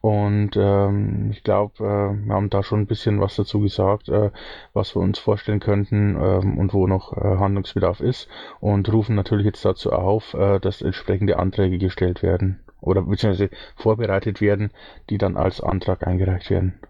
Und 0.00 0.50
ähm, 0.56 1.30
ich 1.32 1.42
glaube, 1.42 1.74
äh, 1.80 2.26
wir 2.26 2.32
haben 2.32 2.48
da 2.48 2.62
schon 2.62 2.82
ein 2.82 2.86
bisschen 2.86 3.20
was 3.20 3.34
dazu 3.34 3.58
gesagt, 3.58 4.08
äh, 4.08 4.30
was 4.74 4.94
wir 4.94 5.02
uns 5.02 5.18
vorstellen 5.18 5.58
könnten 5.58 6.16
ähm, 6.22 6.56
und 6.56 6.72
wo 6.72 6.86
noch 6.86 7.16
äh, 7.16 7.38
Handlungsbedarf 7.38 7.98
ist. 7.98 8.28
Und 8.60 8.92
rufen 8.92 9.16
natürlich 9.16 9.46
jetzt 9.46 9.64
dazu 9.64 9.92
auf, 9.92 10.34
äh, 10.34 10.60
dass 10.60 10.82
entsprechende 10.82 11.40
Anträge 11.40 11.78
gestellt 11.78 12.22
werden 12.22 12.60
oder 12.86 13.02
beziehungsweise 13.02 13.50
vorbereitet 13.76 14.40
werden, 14.40 14.70
die 15.10 15.18
dann 15.18 15.36
als 15.36 15.60
Antrag 15.60 16.06
eingereicht 16.06 16.50
werden. 16.50 16.80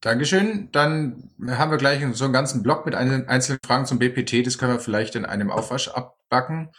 Dankeschön. 0.00 0.68
Dann 0.72 1.30
haben 1.48 1.70
wir 1.70 1.78
gleich 1.78 2.04
so 2.12 2.24
einen 2.24 2.32
ganzen 2.34 2.62
Block 2.62 2.84
mit 2.84 2.94
einzelnen 2.94 3.58
Fragen 3.64 3.86
zum 3.86 3.98
BPT. 3.98 4.46
Das 4.46 4.58
können 4.58 4.72
wir 4.72 4.80
vielleicht 4.80 5.14
in 5.14 5.24
einem 5.24 5.50
Aufwasch 5.50 5.88
abbacken. 5.88 6.70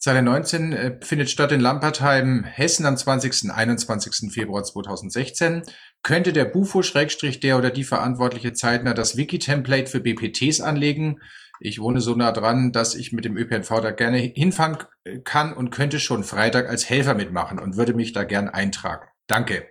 Zeile 0.00 0.22
19 0.22 0.72
äh, 0.72 0.96
findet 1.02 1.28
statt 1.28 1.50
in 1.50 1.60
Lampertheim, 1.60 2.44
Hessen 2.44 2.86
am 2.86 2.96
20. 2.96 3.44
und 3.44 3.50
21. 3.50 4.32
Februar 4.32 4.62
2016. 4.62 5.62
Könnte 6.02 6.32
der 6.32 6.44
Bufo-der 6.44 7.58
oder 7.58 7.70
die 7.70 7.82
verantwortliche 7.82 8.52
Zeitner 8.52 8.94
das 8.94 9.16
Wiki-Template 9.16 9.90
für 9.90 10.00
BPTs 10.00 10.60
anlegen? 10.60 11.20
Ich 11.60 11.80
wohne 11.80 12.00
so 12.00 12.14
nah 12.14 12.32
dran, 12.32 12.72
dass 12.72 12.94
ich 12.94 13.12
mit 13.12 13.24
dem 13.24 13.36
ÖPNV 13.36 13.68
da 13.80 13.90
gerne 13.90 14.18
hinfahren 14.18 14.78
kann 15.24 15.52
und 15.52 15.70
könnte 15.70 16.00
schon 16.00 16.24
Freitag 16.24 16.68
als 16.68 16.88
Helfer 16.88 17.14
mitmachen 17.14 17.58
und 17.58 17.76
würde 17.76 17.94
mich 17.94 18.12
da 18.12 18.24
gern 18.24 18.48
eintragen. 18.48 19.06
Danke. 19.26 19.66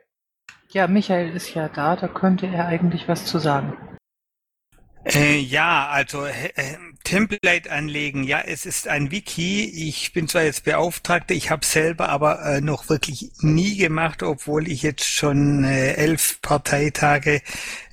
Ja, 0.69 0.87
Michael 0.87 1.33
ist 1.35 1.53
ja 1.53 1.69
da, 1.69 1.95
da 1.95 2.07
könnte 2.07 2.47
er 2.47 2.67
eigentlich 2.67 3.07
was 3.07 3.25
zu 3.25 3.39
sagen. 3.39 3.73
Äh, 5.05 5.37
ja, 5.37 5.87
also 5.87 6.25
äh, 6.25 6.51
Template 7.07 7.71
anlegen. 7.71 8.25
Ja, 8.25 8.41
es 8.41 8.65
ist 8.65 8.89
ein 8.89 9.11
Wiki. 9.11 9.63
Ich 9.87 10.11
bin 10.11 10.27
zwar 10.27 10.43
jetzt 10.43 10.65
Beauftragter, 10.65 11.33
ich 11.33 11.49
habe 11.49 11.65
selber 11.65 12.09
aber 12.09 12.43
äh, 12.43 12.59
noch 12.59 12.89
wirklich 12.89 13.31
nie 13.39 13.77
gemacht, 13.77 14.23
obwohl 14.23 14.67
ich 14.67 14.81
jetzt 14.81 15.05
schon 15.05 15.63
äh, 15.63 15.93
elf 15.93 16.41
Parteitage 16.41 17.41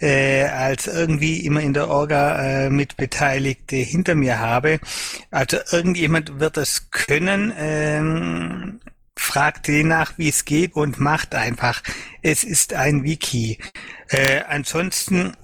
äh, 0.00 0.46
als 0.46 0.88
irgendwie 0.88 1.46
immer 1.46 1.60
in 1.60 1.74
der 1.74 1.90
Orga 1.90 2.64
äh, 2.64 2.70
mit 2.70 2.96
Beteiligte 2.96 3.76
hinter 3.76 4.16
mir 4.16 4.40
habe. 4.40 4.80
Also 5.30 5.58
irgendjemand 5.70 6.40
wird 6.40 6.56
es 6.56 6.90
können. 6.90 7.52
Ähm, 7.56 8.80
fragt 9.16 9.68
den 9.68 9.88
nach, 9.88 10.18
wie 10.18 10.28
es 10.28 10.44
geht 10.44 10.74
und 10.74 10.98
macht 10.98 11.36
einfach. 11.36 11.84
Es 12.22 12.42
ist 12.42 12.74
ein 12.74 13.04
Wiki. 13.04 13.58
Äh, 14.08 14.42
ansonsten 14.48 15.34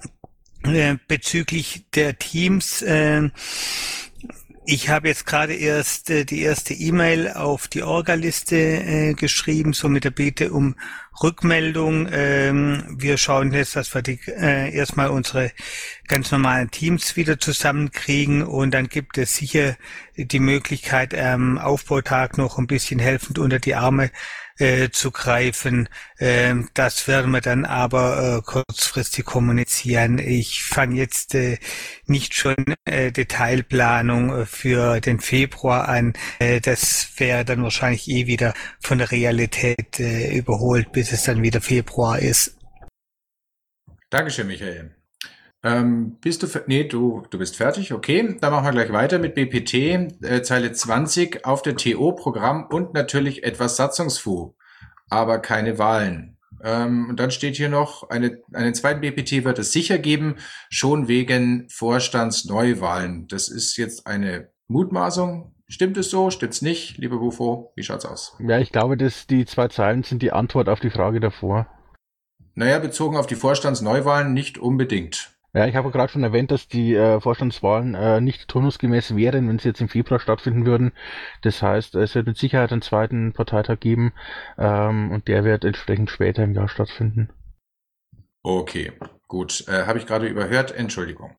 äh, 0.63 0.95
bezüglich 1.07 1.85
der 1.95 2.17
Teams. 2.17 2.81
Äh, 2.81 3.29
ich 4.65 4.89
habe 4.89 5.07
jetzt 5.07 5.25
gerade 5.25 5.53
erst 5.55 6.09
äh, 6.09 6.23
die 6.23 6.41
erste 6.41 6.73
E-Mail 6.73 7.31
auf 7.31 7.67
die 7.67 7.83
Orga-Liste 7.83 8.55
äh, 8.55 9.13
geschrieben, 9.13 9.73
so 9.73 9.89
mit 9.89 10.03
der 10.03 10.11
Bitte 10.11 10.51
um 10.51 10.75
Rückmeldung. 11.23 12.07
Ähm, 12.11 12.95
wir 12.97 13.17
schauen 13.17 13.51
jetzt, 13.51 13.75
dass 13.75 13.93
wir 13.93 14.01
die, 14.01 14.19
erstmal 14.27 15.09
unsere 15.09 15.51
ganz 16.07 16.31
normalen 16.31 16.71
Teams 16.71 17.15
wieder 17.15 17.39
zusammenkriegen 17.39 18.43
und 18.43 18.71
dann 18.71 18.87
gibt 18.87 19.17
es 19.17 19.35
sicher 19.35 19.75
die 20.15 20.39
Möglichkeit, 20.39 21.13
am 21.15 21.57
Aufbautag 21.57 22.37
noch 22.37 22.57
ein 22.57 22.67
bisschen 22.67 22.99
helfend 22.99 23.39
unter 23.39 23.59
die 23.59 23.75
Arme 23.75 24.11
äh, 24.61 24.91
zu 24.91 25.11
greifen. 25.11 25.89
Ähm, 26.19 26.69
das 26.73 27.07
werden 27.07 27.31
wir 27.31 27.41
dann 27.41 27.65
aber 27.65 28.37
äh, 28.37 28.41
kurzfristig 28.41 29.25
kommunizieren. 29.25 30.19
Ich 30.19 30.63
fange 30.63 30.95
jetzt 30.95 31.33
äh, 31.35 31.57
nicht 32.05 32.35
schon 32.35 32.55
äh, 32.85 33.11
Detailplanung 33.11 34.41
äh, 34.41 34.45
für 34.45 35.01
den 35.01 35.19
Februar 35.19 35.89
an. 35.89 36.13
Äh, 36.39 36.61
das 36.61 37.09
wäre 37.17 37.43
dann 37.43 37.63
wahrscheinlich 37.63 38.07
eh 38.07 38.27
wieder 38.27 38.53
von 38.79 38.99
der 38.99 39.11
Realität 39.11 39.99
äh, 39.99 40.37
überholt, 40.37 40.91
bis 40.91 41.11
es 41.11 41.23
dann 41.23 41.41
wieder 41.41 41.61
Februar 41.61 42.19
ist. 42.19 42.57
Dankeschön, 44.09 44.47
Michael. 44.47 45.00
Ähm, 45.63 46.17
bist 46.21 46.41
du, 46.41 46.47
nee, 46.65 46.85
du, 46.85 47.23
du 47.29 47.37
bist 47.37 47.55
fertig, 47.55 47.93
okay. 47.93 48.37
Dann 48.41 48.51
machen 48.51 48.65
wir 48.65 48.71
gleich 48.71 48.91
weiter 48.91 49.19
mit 49.19 49.35
BPT, 49.35 49.73
äh, 50.23 50.41
Zeile 50.41 50.71
20 50.71 51.45
auf 51.45 51.61
der 51.61 51.75
TO-Programm 51.75 52.65
und 52.65 52.93
natürlich 52.93 53.43
etwas 53.43 53.75
Satzungsfu, 53.75 54.55
aber 55.09 55.39
keine 55.39 55.77
Wahlen. 55.77 56.37
Ähm, 56.63 57.09
und 57.09 57.19
dann 57.19 57.31
steht 57.31 57.55
hier 57.55 57.69
noch, 57.69 58.09
eine, 58.09 58.39
einen 58.53 58.73
zweiten 58.73 59.01
BPT 59.01 59.43
wird 59.43 59.59
es 59.59 59.71
sicher 59.71 59.99
geben, 59.99 60.35
schon 60.69 61.07
wegen 61.07 61.67
Vorstandsneuwahlen. 61.69 63.27
Das 63.27 63.47
ist 63.47 63.77
jetzt 63.77 64.07
eine 64.07 64.49
Mutmaßung. 64.67 65.55
Stimmt 65.67 65.97
es 65.97 66.09
so? 66.09 66.31
Stimmt's 66.31 66.61
nicht? 66.61 66.97
Lieber 66.97 67.17
Bufo, 67.19 67.71
wie 67.75 67.83
schaut's 67.83 68.05
aus? 68.05 68.35
Ja, 68.39 68.59
ich 68.59 68.71
glaube, 68.71 68.97
dass 68.97 69.27
die 69.27 69.45
zwei 69.45 69.67
Zeilen 69.69 70.03
sind 70.03 70.21
die 70.21 70.31
Antwort 70.31 70.69
auf 70.69 70.79
die 70.79 70.89
Frage 70.89 71.19
davor. 71.19 71.67
Naja, 72.55 72.79
bezogen 72.79 73.15
auf 73.15 73.27
die 73.27 73.35
Vorstandsneuwahlen 73.35 74.33
nicht 74.33 74.57
unbedingt. 74.57 75.31
Ja, 75.53 75.67
ich 75.67 75.75
habe 75.75 75.91
gerade 75.91 76.11
schon 76.11 76.23
erwähnt, 76.23 76.49
dass 76.49 76.69
die 76.69 76.95
äh, 76.95 77.19
Vorstandswahlen 77.19 77.93
äh, 77.93 78.21
nicht 78.21 78.47
turnusgemäß 78.47 79.17
wären, 79.17 79.49
wenn 79.49 79.59
sie 79.59 79.67
jetzt 79.67 79.81
im 79.81 79.89
Februar 79.89 80.19
stattfinden 80.21 80.65
würden. 80.65 80.93
Das 81.41 81.61
heißt, 81.61 81.95
es 81.95 82.15
wird 82.15 82.27
mit 82.27 82.37
Sicherheit 82.37 82.71
einen 82.71 82.81
zweiten 82.81 83.33
Parteitag 83.33 83.81
geben 83.81 84.13
ähm, 84.57 85.11
und 85.11 85.27
der 85.27 85.43
wird 85.43 85.65
entsprechend 85.65 86.09
später 86.09 86.43
im 86.43 86.53
Jahr 86.53 86.69
stattfinden. 86.69 87.29
Okay, 88.43 88.93
gut. 89.27 89.65
Äh, 89.67 89.85
habe 89.85 89.99
ich 89.99 90.05
gerade 90.05 90.27
überhört. 90.27 90.71
Entschuldigung. 90.71 91.35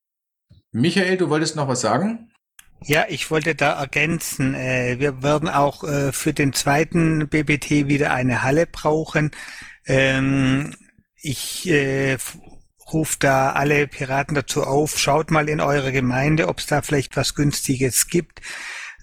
Michael, 0.73 1.17
du 1.17 1.31
wolltest 1.31 1.57
noch 1.57 1.69
was 1.69 1.81
sagen? 1.81 2.31
Ja, 2.85 3.07
ich 3.09 3.31
wollte 3.31 3.55
da 3.55 3.81
ergänzen, 3.81 4.55
äh, 4.55 4.97
wir 4.99 5.23
werden 5.23 5.49
auch 5.49 5.85
äh, 5.85 6.13
für 6.13 6.33
den 6.33 6.53
zweiten 6.53 7.29
BBT 7.29 7.87
wieder 7.87 8.13
eine 8.13 8.43
Halle 8.43 8.67
brauchen. 8.67 9.31
Ähm, 9.87 10.75
ich 11.17 11.69
äh, 11.71 12.19
ruft 12.93 13.25
da 13.25 13.53
alle 13.53 13.87
Piraten 13.87 14.35
dazu 14.35 14.65
auf, 14.65 14.99
schaut 14.99 15.31
mal 15.31 15.49
in 15.49 15.61
eure 15.61 15.93
Gemeinde, 15.93 16.49
ob 16.49 16.59
es 16.59 16.67
da 16.67 16.83
vielleicht 16.83 17.17
was 17.17 17.35
Günstiges 17.35 18.09
gibt. 18.09 18.41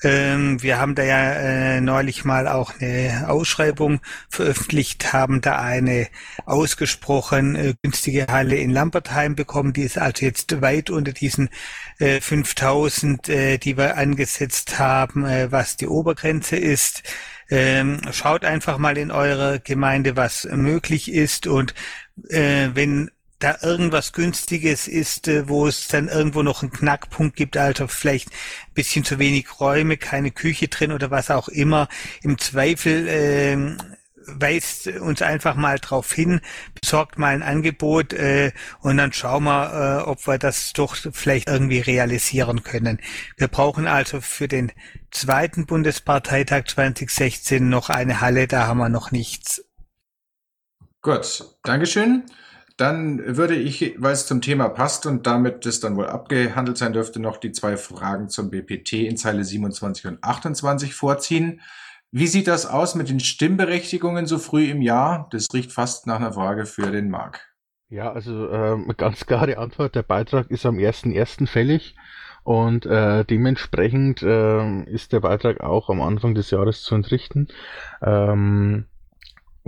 Ähm, 0.02 0.62
wir 0.62 0.80
haben 0.80 0.96
da 0.96 1.04
ja 1.04 1.34
äh, 1.34 1.82
neulich 1.82 2.24
mal 2.24 2.48
auch 2.48 2.74
eine 2.80 3.26
Ausschreibung 3.28 4.00
veröffentlicht, 4.30 5.12
haben 5.12 5.42
da 5.42 5.60
eine 5.60 6.08
ausgesprochen 6.46 7.56
äh, 7.56 7.74
günstige 7.82 8.28
Halle 8.28 8.56
in 8.56 8.70
Lampertheim 8.70 9.36
bekommen. 9.36 9.74
Die 9.74 9.82
ist 9.82 9.98
also 9.98 10.26
jetzt 10.26 10.62
weit 10.62 10.90
unter 10.90 11.12
diesen 11.12 11.50
äh, 12.00 12.22
5000, 12.22 13.28
äh, 13.28 13.58
die 13.58 13.78
wir 13.78 13.98
angesetzt 13.98 14.80
haben, 14.80 15.26
äh, 15.26 15.52
was 15.52 15.76
die 15.76 15.88
Obergrenze 15.88 16.56
ist. 16.56 17.04
Ähm, 17.50 18.00
schaut 18.12 18.46
einfach 18.46 18.78
mal 18.78 18.98
in 18.98 19.12
eurer 19.12 19.60
Gemeinde, 19.60 20.16
was 20.16 20.48
möglich 20.50 21.12
ist 21.12 21.46
und 21.48 21.74
äh, 22.30 22.70
wenn 22.74 23.10
da 23.40 23.58
irgendwas 23.62 24.14
Günstiges 24.14 24.88
ist, 24.88 25.28
äh, 25.28 25.48
wo 25.48 25.68
es 25.68 25.88
dann 25.88 26.08
irgendwo 26.08 26.44
noch 26.44 26.62
einen 26.62 26.72
Knackpunkt 26.72 27.36
gibt, 27.36 27.58
also 27.58 27.88
vielleicht 27.88 28.30
ein 28.30 28.74
bisschen 28.74 29.06
zu 29.06 29.18
wenig 29.20 29.60
Räume, 29.60 29.98
keine 29.98 30.32
Küche 30.32 30.68
drin 30.68 30.92
oder 30.92 31.10
was 31.10 31.32
auch 31.32 31.48
immer. 31.48 31.88
Im 32.22 32.38
Zweifel 32.38 33.08
äh, 33.08 33.78
weist 34.38 34.88
uns 34.88 35.22
einfach 35.22 35.56
mal 35.56 35.80
drauf 35.80 36.12
hin, 36.12 36.42
besorgt 36.80 37.18
mal 37.18 37.34
ein 37.34 37.44
Angebot 37.44 38.14
äh, 38.14 38.52
und 38.82 38.98
dann 38.98 39.14
schauen 39.14 39.46
wir, 39.46 40.04
äh, 40.04 40.10
ob 40.10 40.28
wir 40.28 40.38
das 40.38 40.74
doch 40.74 40.96
vielleicht 40.96 41.48
irgendwie 41.48 41.80
realisieren 41.80 42.64
können. 42.64 43.00
Wir 43.38 43.48
brauchen 43.48 43.88
also 43.88 44.22
für 44.22 44.48
den 44.48 44.72
zweiten 45.12 45.66
Bundesparteitag 45.66 46.66
2016 46.68 47.68
noch 47.68 47.90
eine 47.90 48.22
Halle, 48.22 48.48
da 48.48 48.68
haben 48.68 48.80
wir 48.80 48.90
noch 48.90 49.12
nichts. 49.12 49.64
Gut, 51.02 51.46
Dankeschön. 51.64 52.26
Dann 52.80 53.36
würde 53.36 53.56
ich, 53.56 53.96
weil 53.98 54.14
es 54.14 54.26
zum 54.26 54.40
Thema 54.40 54.70
passt 54.70 55.06
und 55.06 55.28
damit 55.28 55.66
das 55.66 55.82
dann 55.82 55.98
wohl 55.98 56.08
abgehandelt 56.08 56.78
sein 56.78 56.94
dürfte, 56.94 57.20
noch 57.20 57.36
die 57.36 57.52
zwei 57.52 57.76
Fragen 57.76 58.30
zum 58.30 58.50
BPT 58.50 58.94
in 58.94 59.18
Zeile 59.18 59.44
27 59.44 60.08
und 60.08 60.24
28 60.24 60.94
vorziehen. 60.96 61.60
Wie 62.12 62.28
sieht 62.28 62.48
das 62.48 62.66
aus 62.66 62.96
mit 62.96 63.10
den 63.10 63.20
Stimmberechtigungen 63.20 64.28
so 64.28 64.38
früh 64.38 64.70
im 64.70 64.82
Jahr? 64.82 65.28
Das 65.32 65.48
riecht 65.54 65.74
fast 65.74 66.08
nach 66.08 66.22
einer 66.22 66.32
Frage 66.32 66.66
für 66.66 66.90
den 66.90 67.10
Marc. 67.10 67.54
Ja, 67.90 68.14
also 68.14 68.50
ähm, 68.50 68.94
ganz 68.98 69.26
klare 69.26 69.58
Antwort. 69.58 69.96
Der 69.96 70.04
Beitrag 70.04 70.50
ist 70.50 70.66
am 70.66 70.78
1.1. 70.78 71.48
fällig 71.48 71.98
und 72.44 72.86
äh, 72.86 73.26
dementsprechend 73.26 74.24
äh, 74.24 74.84
ist 74.86 75.12
der 75.12 75.20
Beitrag 75.20 75.60
auch 75.60 75.90
am 75.90 76.02
Anfang 76.02 76.34
des 76.34 76.50
Jahres 76.50 76.82
zu 76.84 76.96
entrichten. 76.96 77.50
Ähm, 78.02 78.86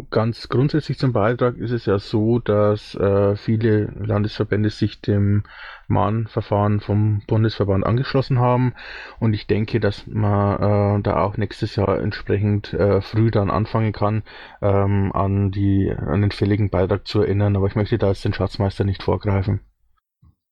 Ganz 0.09 0.47
grundsätzlich 0.47 0.97
zum 0.97 1.11
Beitrag 1.11 1.57
ist 1.57 1.71
es 1.71 1.85
ja 1.85 1.99
so, 1.99 2.39
dass 2.39 2.95
äh, 2.95 3.35
viele 3.35 3.93
Landesverbände 3.99 4.69
sich 4.69 5.01
dem 5.01 5.43
Mahnverfahren 5.87 6.79
vom 6.79 7.21
Bundesverband 7.27 7.85
angeschlossen 7.85 8.39
haben 8.39 8.73
und 9.19 9.33
ich 9.33 9.47
denke, 9.47 9.81
dass 9.81 10.07
man 10.07 10.99
äh, 10.99 11.03
da 11.03 11.21
auch 11.21 11.35
nächstes 11.35 11.75
Jahr 11.75 11.99
entsprechend 11.99 12.73
äh, 12.73 13.01
früh 13.01 13.31
dann 13.31 13.51
anfangen 13.51 13.91
kann, 13.91 14.23
ähm, 14.61 15.11
an 15.13 15.51
die 15.51 15.93
an 15.95 16.21
den 16.21 16.31
fälligen 16.31 16.69
Beitrag 16.69 17.05
zu 17.05 17.21
erinnern, 17.21 17.57
aber 17.57 17.67
ich 17.67 17.75
möchte 17.75 17.97
da 17.97 18.07
jetzt 18.07 18.23
den 18.23 18.33
Schatzmeister 18.33 18.85
nicht 18.85 19.03
vorgreifen. 19.03 19.59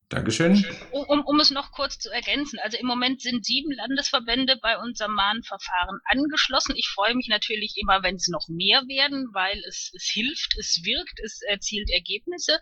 Dankeschön. 0.10 0.66
Um, 0.90 1.22
um 1.24 1.40
es 1.40 1.52
noch 1.52 1.72
kurz 1.72 2.00
zu 2.00 2.10
ergänzen, 2.10 2.58
also 2.64 2.78
im 2.78 2.88
Moment 2.88 3.22
sind 3.22 3.46
sieben 3.46 3.72
Landesverbände 3.72 4.58
bei 4.60 4.76
unserem 4.80 5.14
Mahnverfahren 5.14 6.00
angeschlossen. 6.06 6.74
Ich 6.76 6.90
freue 6.90 7.14
mich 7.14 7.28
natürlich 7.28 7.76
immer, 7.78 8.02
wenn 8.02 8.16
es 8.16 8.28
noch 8.28 8.48
mehr 8.48 8.82
werden, 8.88 9.30
weil 9.34 9.60
es, 9.68 9.92
es 9.94 10.10
hilft, 10.12 10.58
es 10.58 10.82
wirkt, 10.84 11.20
es 11.24 11.44
erzielt 11.44 11.92
Ergebnisse. 11.92 12.60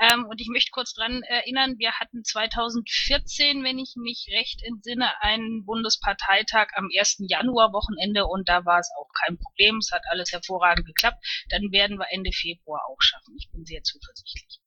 Ähm, 0.00 0.24
und 0.24 0.40
ich 0.40 0.48
möchte 0.48 0.70
kurz 0.70 0.94
dran 0.94 1.22
erinnern, 1.22 1.74
wir 1.76 1.92
hatten 2.00 2.24
2014, 2.24 3.62
wenn 3.62 3.78
ich 3.78 3.92
mich 3.96 4.28
recht 4.32 4.62
entsinne, 4.62 5.20
einen 5.20 5.66
Bundesparteitag 5.66 6.68
am 6.76 6.88
1. 6.98 7.24
Januar 7.28 7.74
Wochenende 7.74 8.24
und 8.24 8.48
da 8.48 8.64
war 8.64 8.78
es 8.78 8.90
auch 8.98 9.10
kein 9.26 9.36
Problem. 9.36 9.76
Es 9.78 9.90
hat 9.92 10.04
alles 10.08 10.32
hervorragend 10.32 10.86
geklappt. 10.86 11.22
Dann 11.50 11.70
werden 11.72 11.98
wir 11.98 12.06
Ende 12.10 12.32
Februar 12.32 12.80
auch 12.88 13.02
schaffen. 13.02 13.36
Ich 13.38 13.50
bin 13.50 13.66
sehr 13.66 13.82
zuversichtlich. 13.82 14.60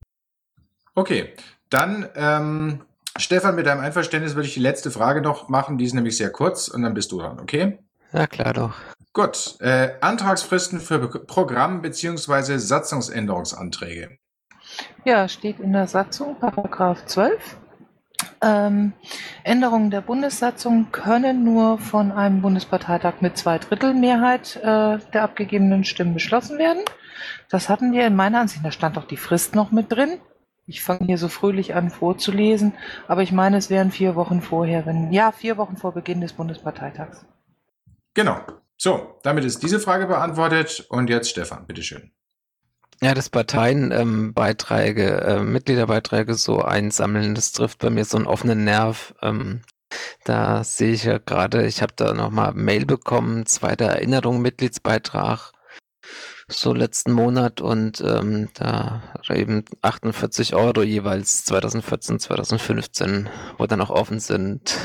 Okay, 0.93 1.33
dann, 1.69 2.07
ähm, 2.15 2.81
Stefan, 3.17 3.55
mit 3.55 3.65
deinem 3.65 3.81
Einverständnis 3.81 4.35
würde 4.35 4.47
ich 4.47 4.53
die 4.53 4.59
letzte 4.59 4.91
Frage 4.91 5.21
noch 5.21 5.49
machen. 5.49 5.77
Die 5.77 5.85
ist 5.85 5.93
nämlich 5.93 6.17
sehr 6.17 6.31
kurz 6.31 6.67
und 6.67 6.81
dann 6.83 6.93
bist 6.93 7.11
du 7.11 7.19
dran, 7.19 7.39
okay? 7.39 7.79
Ja, 8.13 8.27
klar 8.27 8.53
doch. 8.53 8.73
Gut. 9.13 9.55
Äh, 9.59 9.95
Antragsfristen 10.01 10.79
für 10.79 10.99
Programm- 11.25 11.81
bzw. 11.81 12.57
Satzungsänderungsanträge. 12.57 14.17
Ja, 15.03 15.27
steht 15.27 15.59
in 15.59 15.73
der 15.73 15.87
Satzung, 15.87 16.39
Paragraph 16.39 17.05
12. 17.05 17.57
Ähm, 18.41 18.93
Änderungen 19.43 19.91
der 19.91 20.01
Bundessatzung 20.01 20.91
können 20.91 21.43
nur 21.43 21.77
von 21.77 22.11
einem 22.11 22.41
Bundesparteitag 22.41 23.21
mit 23.21 23.37
Zweidrittelmehrheit 23.37 24.57
äh, 24.57 24.99
der 25.13 25.23
abgegebenen 25.23 25.83
Stimmen 25.83 26.13
beschlossen 26.13 26.57
werden. 26.57 26.81
Das 27.49 27.69
hatten 27.69 27.91
wir 27.91 28.05
in 28.05 28.15
meiner 28.15 28.41
Ansicht, 28.41 28.63
da 28.63 28.71
stand 28.71 28.97
auch 28.97 29.05
die 29.05 29.17
Frist 29.17 29.55
noch 29.55 29.71
mit 29.71 29.91
drin. 29.91 30.19
Ich 30.69 30.83
fange 30.83 31.07
hier 31.07 31.17
so 31.17 31.29
fröhlich 31.29 31.73
an 31.73 31.89
vorzulesen, 31.89 32.73
aber 33.07 33.23
ich 33.23 33.31
meine, 33.31 33.57
es 33.57 33.71
wären 33.71 33.89
vier 33.89 34.15
Wochen 34.15 34.39
vorher, 34.39 34.85
wenn, 34.85 35.11
ja, 35.11 35.31
vier 35.31 35.57
Wochen 35.57 35.77
vor 35.77 35.93
Beginn 35.93 36.21
des 36.21 36.33
Bundesparteitags. 36.33 37.25
Genau. 38.13 38.39
So, 38.77 39.17
damit 39.23 39.45
ist 39.45 39.63
diese 39.63 39.79
Frage 39.79 40.05
beantwortet. 40.05 40.85
Und 40.89 41.09
jetzt 41.09 41.31
Stefan, 41.31 41.65
bitteschön. 41.65 42.11
Ja, 43.01 43.15
das 43.15 43.31
Parteienbeiträge, 43.31 43.99
ähm, 43.99 44.33
Beiträge, 44.35 45.21
äh, 45.21 45.39
Mitgliederbeiträge 45.41 46.35
so 46.35 46.61
einsammeln, 46.61 47.33
das 47.33 47.51
trifft 47.51 47.79
bei 47.79 47.89
mir 47.89 48.05
so 48.05 48.17
einen 48.17 48.27
offenen 48.27 48.63
Nerv. 48.63 49.15
Ähm, 49.23 49.63
da 50.23 50.63
sehe 50.63 50.91
ich 50.91 51.05
ja 51.05 51.17
gerade, 51.17 51.65
ich 51.65 51.81
habe 51.81 51.93
da 51.95 52.13
nochmal 52.13 52.53
Mail 52.53 52.85
bekommen, 52.85 53.47
zweite 53.47 53.85
Erinnerung, 53.85 54.39
Mitgliedsbeitrag, 54.43 55.51
so 56.49 56.73
letzten 56.73 57.11
Monat 57.11 57.61
und 57.61 58.01
ähm, 58.01 58.49
da 58.53 59.01
eben 59.29 59.65
48 59.81 60.55
Euro 60.55 60.83
jeweils 60.83 61.45
2014, 61.45 62.19
2015, 62.19 63.29
wo 63.57 63.65
dann 63.65 63.81
auch 63.81 63.89
offen 63.89 64.19
sind. 64.19 64.75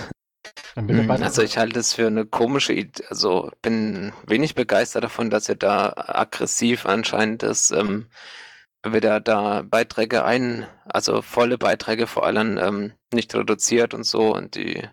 Hm, 0.74 0.88
dabei. 0.88 1.22
Also 1.22 1.42
ich 1.42 1.56
halte 1.58 1.80
es 1.80 1.94
für 1.94 2.06
eine 2.06 2.26
komische 2.26 2.72
Idee, 2.72 3.04
also 3.08 3.50
bin 3.62 4.12
wenig 4.26 4.54
begeistert 4.54 5.04
davon, 5.04 5.30
dass 5.30 5.48
ihr 5.48 5.54
da 5.54 5.92
aggressiv 5.96 6.86
anscheinend 6.86 7.42
das 7.42 7.70
ähm, 7.70 8.06
wieder 8.84 9.20
da 9.20 9.62
Beiträge 9.62 10.24
ein, 10.24 10.66
also 10.84 11.22
volle 11.22 11.58
Beiträge 11.58 12.06
vor 12.06 12.26
allem 12.26 12.58
ähm, 12.58 12.92
nicht 13.12 13.34
reduziert 13.34 13.94
und 13.94 14.04
so 14.04 14.34
und 14.34 14.56
die 14.56 14.88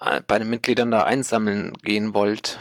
äh, 0.00 0.20
bei 0.26 0.38
den 0.38 0.50
Mitgliedern 0.50 0.90
da 0.90 1.02
einsammeln 1.02 1.72
gehen 1.82 2.14
wollt. 2.14 2.58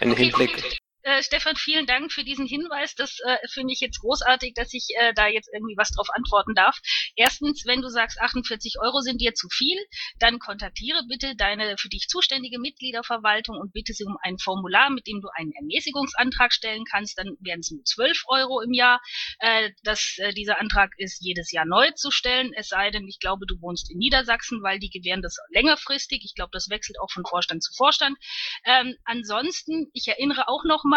Im 0.00 0.12
Okay, 0.12 0.24
Hinblick. 0.24 0.83
Äh, 1.04 1.22
Stefan, 1.22 1.54
vielen 1.54 1.84
Dank 1.84 2.12
für 2.12 2.24
diesen 2.24 2.46
Hinweis. 2.46 2.94
Das 2.94 3.18
äh, 3.26 3.36
finde 3.48 3.74
ich 3.74 3.80
jetzt 3.80 4.00
großartig, 4.00 4.54
dass 4.54 4.72
ich 4.72 4.88
äh, 4.96 5.12
da 5.12 5.26
jetzt 5.26 5.50
irgendwie 5.52 5.76
was 5.76 5.90
drauf 5.90 6.08
antworten 6.14 6.54
darf. 6.54 6.78
Erstens, 7.14 7.66
wenn 7.66 7.82
du 7.82 7.90
sagst, 7.90 8.18
48 8.18 8.76
Euro 8.80 9.00
sind 9.00 9.20
dir 9.20 9.34
zu 9.34 9.48
viel, 9.50 9.76
dann 10.18 10.38
kontaktiere 10.38 11.02
bitte 11.06 11.36
deine 11.36 11.76
für 11.76 11.90
dich 11.90 12.08
zuständige 12.08 12.58
Mitgliederverwaltung 12.58 13.58
und 13.58 13.74
bitte 13.74 13.92
sie 13.92 14.04
um 14.04 14.16
ein 14.22 14.38
Formular, 14.38 14.88
mit 14.88 15.06
dem 15.06 15.20
du 15.20 15.28
einen 15.34 15.52
Ermäßigungsantrag 15.52 16.54
stellen 16.54 16.86
kannst. 16.90 17.18
Dann 17.18 17.36
wären 17.40 17.60
es 17.60 17.70
nur 17.70 17.84
12 17.84 18.22
Euro 18.28 18.62
im 18.62 18.72
Jahr. 18.72 19.02
Äh, 19.40 19.72
das, 19.82 20.16
äh, 20.16 20.32
dieser 20.32 20.58
Antrag 20.58 20.92
ist 20.96 21.22
jedes 21.22 21.52
Jahr 21.52 21.66
neu 21.66 21.90
zu 21.90 22.10
stellen, 22.10 22.54
es 22.56 22.68
sei 22.68 22.90
denn, 22.90 23.06
ich 23.06 23.18
glaube, 23.18 23.44
du 23.44 23.60
wohnst 23.60 23.90
in 23.90 23.98
Niedersachsen, 23.98 24.62
weil 24.62 24.78
die 24.78 24.88
gewähren 24.88 25.20
das 25.20 25.36
längerfristig. 25.50 26.22
Ich 26.24 26.34
glaube, 26.34 26.50
das 26.54 26.70
wechselt 26.70 26.98
auch 26.98 27.10
von 27.10 27.26
Vorstand 27.26 27.62
zu 27.62 27.74
Vorstand. 27.74 28.16
Ähm, 28.64 28.96
ansonsten, 29.04 29.90
ich 29.92 30.08
erinnere 30.08 30.48
auch 30.48 30.64
noch 30.64 30.84
mal, 30.84 30.93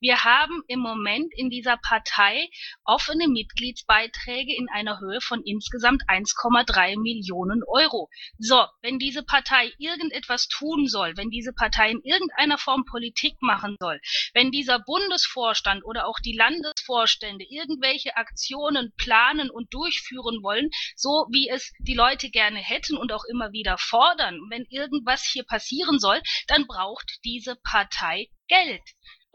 wir 0.00 0.24
haben 0.24 0.62
im 0.66 0.80
Moment 0.80 1.32
in 1.36 1.50
dieser 1.50 1.76
Partei 1.76 2.48
offene 2.84 3.28
Mitgliedsbeiträge 3.28 4.54
in 4.54 4.68
einer 4.68 5.00
Höhe 5.00 5.20
von 5.20 5.42
insgesamt 5.44 6.02
1,3 6.08 7.00
Millionen 7.00 7.62
Euro. 7.66 8.08
So, 8.38 8.64
wenn 8.82 8.98
diese 8.98 9.22
Partei 9.22 9.72
irgendetwas 9.78 10.48
tun 10.48 10.86
soll, 10.88 11.16
wenn 11.16 11.30
diese 11.30 11.52
Partei 11.52 11.90
in 11.90 12.02
irgendeiner 12.02 12.58
Form 12.58 12.84
Politik 12.84 13.36
machen 13.40 13.76
soll, 13.80 14.00
wenn 14.34 14.50
dieser 14.50 14.80
Bundesvorstand 14.80 15.84
oder 15.84 16.06
auch 16.06 16.18
die 16.24 16.36
Landesvorstände 16.36 17.44
irgendwelche 17.48 18.16
Aktionen 18.16 18.92
planen 18.96 19.50
und 19.50 19.72
durchführen 19.72 20.42
wollen, 20.42 20.70
so 20.96 21.26
wie 21.30 21.48
es 21.48 21.72
die 21.80 21.94
Leute 21.94 22.30
gerne 22.30 22.58
hätten 22.58 22.96
und 22.96 23.12
auch 23.12 23.24
immer 23.30 23.52
wieder 23.52 23.78
fordern, 23.78 24.40
wenn 24.50 24.64
irgendwas 24.68 25.24
hier 25.24 25.44
passieren 25.44 25.98
soll, 25.98 26.20
dann 26.48 26.66
braucht 26.66 27.18
diese 27.24 27.56
Partei 27.62 28.28
Geld. 28.48 28.82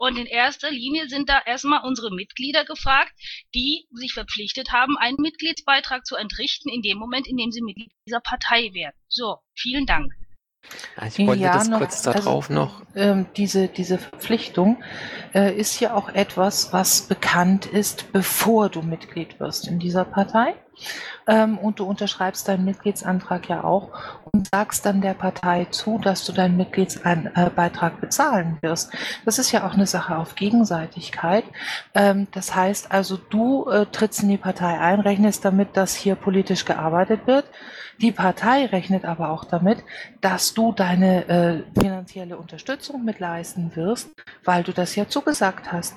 Und 0.02 0.18
in 0.18 0.26
erster 0.26 0.68
Linie 0.72 1.08
sind 1.08 1.28
da 1.28 1.40
erstmal 1.46 1.84
unsere 1.84 2.12
Mitglieder 2.12 2.64
gefragt, 2.64 3.12
die 3.54 3.86
sich 3.92 4.14
verpflichtet 4.14 4.72
haben, 4.72 4.98
einen 4.98 5.16
Mitgliedsbeitrag 5.20 6.04
zu 6.04 6.16
entrichten 6.16 6.68
in 6.68 6.82
dem 6.82 6.98
Moment, 6.98 7.28
in 7.28 7.36
dem 7.36 7.52
sie 7.52 7.62
Mitglied 7.62 7.92
dieser 8.08 8.18
Partei 8.18 8.70
werden. 8.74 8.96
So, 9.06 9.36
vielen 9.54 9.86
Dank. 9.86 10.12
Ich 11.06 11.24
wollte 11.24 11.42
Ja, 11.42 11.54
das 11.54 11.68
noch- 11.68 11.78
kurz 11.78 12.02
darauf 12.02 12.50
also, 12.50 12.52
noch. 12.52 12.82
Ähm, 12.96 13.26
diese, 13.36 13.68
diese 13.68 13.96
Verpflichtung 13.98 14.82
äh, 15.34 15.54
ist 15.56 15.78
ja 15.78 15.94
auch 15.94 16.08
etwas, 16.08 16.72
was 16.72 17.02
bekannt 17.06 17.66
ist, 17.66 18.10
bevor 18.10 18.70
du 18.70 18.82
Mitglied 18.82 19.38
wirst 19.38 19.68
in 19.68 19.78
dieser 19.78 20.04
Partei. 20.04 20.56
Ähm, 21.26 21.58
und 21.58 21.78
du 21.78 21.84
unterschreibst 21.84 22.48
deinen 22.48 22.64
Mitgliedsantrag 22.64 23.48
ja 23.48 23.64
auch 23.64 23.90
und 24.32 24.48
sagst 24.52 24.86
dann 24.86 25.00
der 25.00 25.14
Partei 25.14 25.66
zu, 25.66 25.98
dass 25.98 26.24
du 26.24 26.32
deinen 26.32 26.56
Mitgliedsbeitrag 26.56 28.00
bezahlen 28.00 28.58
wirst. 28.60 28.92
Das 29.24 29.38
ist 29.38 29.52
ja 29.52 29.66
auch 29.66 29.74
eine 29.74 29.86
Sache 29.86 30.16
auf 30.16 30.34
Gegenseitigkeit. 30.34 31.44
Ähm, 31.94 32.28
das 32.32 32.54
heißt 32.54 32.90
also, 32.90 33.16
du 33.16 33.68
äh, 33.68 33.86
trittst 33.86 34.22
in 34.22 34.28
die 34.28 34.36
Partei 34.36 34.78
ein, 34.80 35.00
rechnest 35.00 35.44
damit, 35.44 35.76
dass 35.76 35.94
hier 35.94 36.14
politisch 36.14 36.64
gearbeitet 36.64 37.26
wird. 37.26 37.44
Die 38.00 38.12
Partei 38.12 38.66
rechnet 38.66 39.04
aber 39.04 39.30
auch 39.30 39.44
damit, 39.44 39.84
dass 40.20 40.54
du 40.54 40.72
deine 40.72 41.28
äh, 41.28 41.80
finanzielle 41.80 42.36
Unterstützung 42.36 43.04
mit 43.04 43.20
leisten 43.20 43.76
wirst, 43.76 44.10
weil 44.44 44.64
du 44.64 44.72
das 44.72 44.96
ja 44.96 45.08
zugesagt 45.08 45.70
hast. 45.70 45.94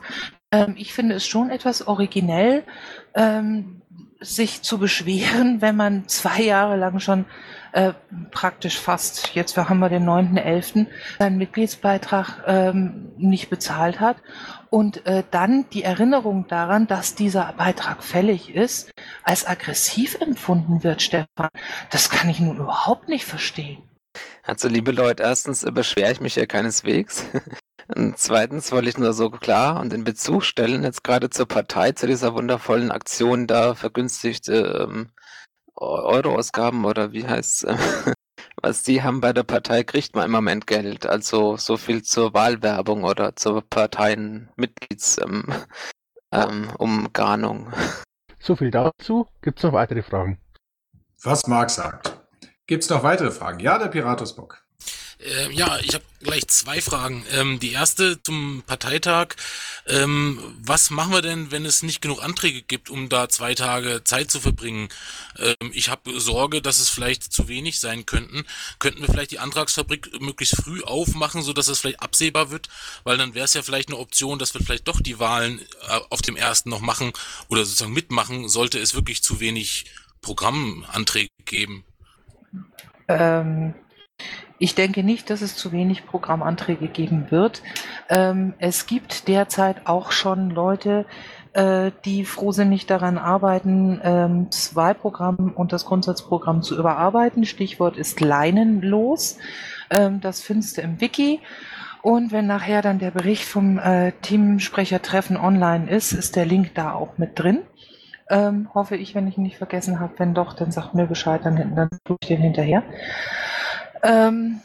Ähm, 0.52 0.76
ich 0.78 0.94
finde 0.94 1.16
es 1.16 1.26
schon 1.26 1.50
etwas 1.50 1.88
originell, 1.88 2.64
ähm, 3.16 3.82
sich 4.20 4.62
zu 4.62 4.78
beschweren, 4.78 5.62
wenn 5.62 5.76
man 5.76 6.08
zwei 6.08 6.42
Jahre 6.42 6.78
lang 6.78 7.00
schon 7.00 7.26
äh, 7.74 7.94
praktisch 8.32 8.80
fast, 8.80 9.36
jetzt 9.36 9.58
haben 9.58 9.80
wir 9.80 9.90
den 9.90 10.06
9.11., 10.06 10.88
seinen 11.20 11.38
Mitgliedsbeitrag 11.38 12.44
ähm, 12.48 13.12
nicht 13.18 13.50
bezahlt 13.50 14.00
hat 14.00 14.18
und 14.70 15.06
äh, 15.06 15.24
dann 15.32 15.70
die 15.72 15.84
Erinnerung 15.84 16.48
daran, 16.48 16.88
dass 16.88 17.16
dieser 17.16 17.54
Beitrag 17.58 18.04
fällig 18.04 18.56
ist, 18.56 18.92
als 19.24 19.46
aggressiv 19.46 20.16
empfunden 20.22 20.84
wird, 20.84 21.02
Stefan. 21.02 21.50
Das 21.92 22.10
kann 22.10 22.30
ich 22.30 22.40
nun 22.40 22.58
überhaupt 22.58 23.10
nicht 23.10 23.26
verstehen. 23.26 23.84
Also, 24.44 24.70
liebe 24.70 24.92
Leute, 24.92 25.24
erstens 25.24 25.66
beschwere 25.70 26.12
ich 26.12 26.22
mich 26.22 26.36
ja 26.36 26.46
keineswegs. 26.46 27.26
Und 27.88 28.18
zweitens 28.18 28.72
wollte 28.72 28.90
ich 28.90 28.98
nur 28.98 29.14
so 29.14 29.30
klar 29.30 29.80
und 29.80 29.94
in 29.94 30.04
Bezug 30.04 30.44
stellen, 30.44 30.84
jetzt 30.84 31.04
gerade 31.04 31.30
zur 31.30 31.48
Partei, 31.48 31.92
zu 31.92 32.08
dieser 32.08 32.34
wundervollen 32.34 32.92
Aktion 32.92 33.48
da 33.48 33.76
vergünstigte 33.76 34.88
ähm, 34.90 35.12
Eu- 35.76 36.04
Euroausgaben 36.04 36.86
oder 36.86 37.12
wie 37.12 37.28
heißt's, 37.28 37.64
äh, 37.64 37.76
was 38.62 38.84
die 38.84 39.04
haben 39.04 39.22
bei 39.22 39.34
der 39.34 39.44
Partei, 39.44 39.84
kriegt 39.84 40.16
man 40.16 40.26
im 40.26 40.32
Moment 40.32 40.68
Geld. 40.68 41.06
Also 41.06 41.58
so 41.58 41.78
viel 41.78 42.02
zur 42.02 42.34
Wahlwerbung 42.34 43.04
oder 43.04 43.36
zur 43.36 43.62
Parteienmitglieds 43.62 45.20
ähm, 45.20 45.54
ähm. 46.32 46.72
So 48.40 48.56
viel 48.56 48.72
dazu. 48.72 49.28
Gibt 49.42 49.60
es 49.60 49.64
noch 49.64 49.74
weitere 49.74 50.02
Fragen? 50.02 50.40
Was 51.24 51.48
Marc 51.48 51.70
sagt. 51.70 52.20
Gibt's 52.68 52.90
noch 52.90 53.04
weitere 53.04 53.32
Fragen? 53.32 53.60
Ja, 53.60 53.78
der 53.78 53.88
Piratusbock. 53.88 54.65
Äh, 55.20 55.52
ja, 55.54 55.80
ich 55.80 55.94
habe 55.94 56.04
gleich 56.22 56.48
zwei 56.48 56.82
Fragen. 56.82 57.26
Ähm, 57.32 57.60
die 57.60 57.72
erste 57.72 58.22
zum 58.22 58.64
Parteitag. 58.66 59.36
Ähm, 59.88 60.40
was 60.62 60.90
machen 60.90 61.14
wir 61.14 61.22
denn, 61.22 61.52
wenn 61.52 61.66
es 61.66 61.84
nicht 61.84 62.02
genug 62.02 62.24
Anträge 62.24 62.62
gibt, 62.62 62.90
um 62.90 63.10
da 63.10 63.30
zwei 63.30 63.56
Tage 63.56 64.04
Zeit 64.04 64.32
zu 64.32 64.40
verbringen? 64.40 64.90
Ähm, 65.38 65.72
ich 65.72 65.90
habe 65.90 66.20
Sorge, 66.20 66.62
dass 66.62 66.80
es 66.80 66.90
vielleicht 66.90 67.24
zu 67.24 67.48
wenig 67.48 67.80
sein 67.80 68.06
könnten. 68.06 68.46
Könnten 68.80 69.02
wir 69.02 69.08
vielleicht 69.08 69.32
die 69.32 69.40
Antragsfabrik 69.40 70.22
möglichst 70.22 70.58
früh 70.58 70.82
aufmachen, 70.84 71.44
so 71.44 71.54
dass 71.54 71.68
es 71.68 71.80
vielleicht 71.80 72.02
absehbar 72.02 72.52
wird? 72.52 72.70
Weil 73.04 73.18
dann 73.18 73.34
wäre 73.34 73.46
es 73.46 73.54
ja 73.54 73.62
vielleicht 73.62 73.90
eine 73.90 73.98
Option, 73.98 74.40
dass 74.40 74.54
wir 74.54 74.62
vielleicht 74.62 74.88
doch 74.88 75.00
die 75.00 75.20
Wahlen 75.20 75.62
äh, 75.88 76.00
auf 76.10 76.22
dem 76.22 76.36
ersten 76.36 76.70
noch 76.70 76.82
machen 76.82 77.14
oder 77.48 77.64
sozusagen 77.64 77.94
mitmachen, 77.94 78.50
sollte 78.50 78.80
es 78.80 78.96
wirklich 78.96 79.24
zu 79.24 79.40
wenig 79.40 79.86
Programmanträge 80.22 81.30
geben. 81.46 81.86
Ähm, 83.08 83.76
ich 84.58 84.76
denke 84.76 85.04
nicht, 85.04 85.30
dass 85.30 85.42
es 85.42 85.56
zu 85.56 85.72
wenig 85.72 86.06
Programmanträge 86.06 86.88
geben 86.88 87.28
wird. 87.30 87.62
Ähm, 88.10 88.54
es 88.60 88.86
gibt 88.88 89.28
derzeit 89.28 89.86
auch 89.86 90.12
schon 90.12 90.50
Leute, 90.50 91.06
äh, 91.54 91.92
die 92.06 92.26
frohsinnig 92.26 92.86
daran 92.86 93.18
arbeiten, 93.18 94.00
ähm, 94.04 94.52
zwei 94.52 94.94
Programme 94.94 95.54
und 95.54 95.74
das 95.74 95.86
Grundsatzprogramm 95.86 96.62
zu 96.62 96.78
überarbeiten. 96.78 97.46
Stichwort 97.46 97.98
ist 97.98 98.22
leinenlos. 98.22 99.38
Ähm, 99.90 100.22
das 100.22 100.42
findest 100.42 100.78
du 100.78 100.82
im 100.82 101.02
Wiki. 101.02 101.40
Und 102.02 102.32
wenn 102.32 102.46
nachher 102.46 102.82
dann 102.82 103.00
der 103.00 103.12
Bericht 103.12 103.46
vom 103.46 103.80
äh, 103.80 104.12
Teamsprechertreffen 104.22 105.38
online 105.38 105.90
ist, 105.90 106.12
ist 106.12 106.36
der 106.36 106.46
Link 106.46 106.76
da 106.76 106.94
auch 106.94 107.18
mit 107.18 107.40
drin. 107.40 107.62
Ähm, 108.30 108.70
hoffe 108.74 108.96
ich, 108.96 109.16
wenn 109.16 109.28
ich 109.28 109.38
ihn 109.38 109.44
nicht 109.44 109.58
vergessen 109.58 110.00
habe. 110.00 110.14
Wenn 110.18 110.34
doch, 110.34 110.54
dann 110.54 110.72
sagt 110.72 110.94
mir 110.94 111.08
Bescheid, 111.08 111.42
dann, 111.44 111.76
dann 111.76 111.90
tue 112.04 112.18
ich 112.22 112.28
den 112.28 112.42
hinterher. 112.42 112.84
Ähm, 114.06 114.62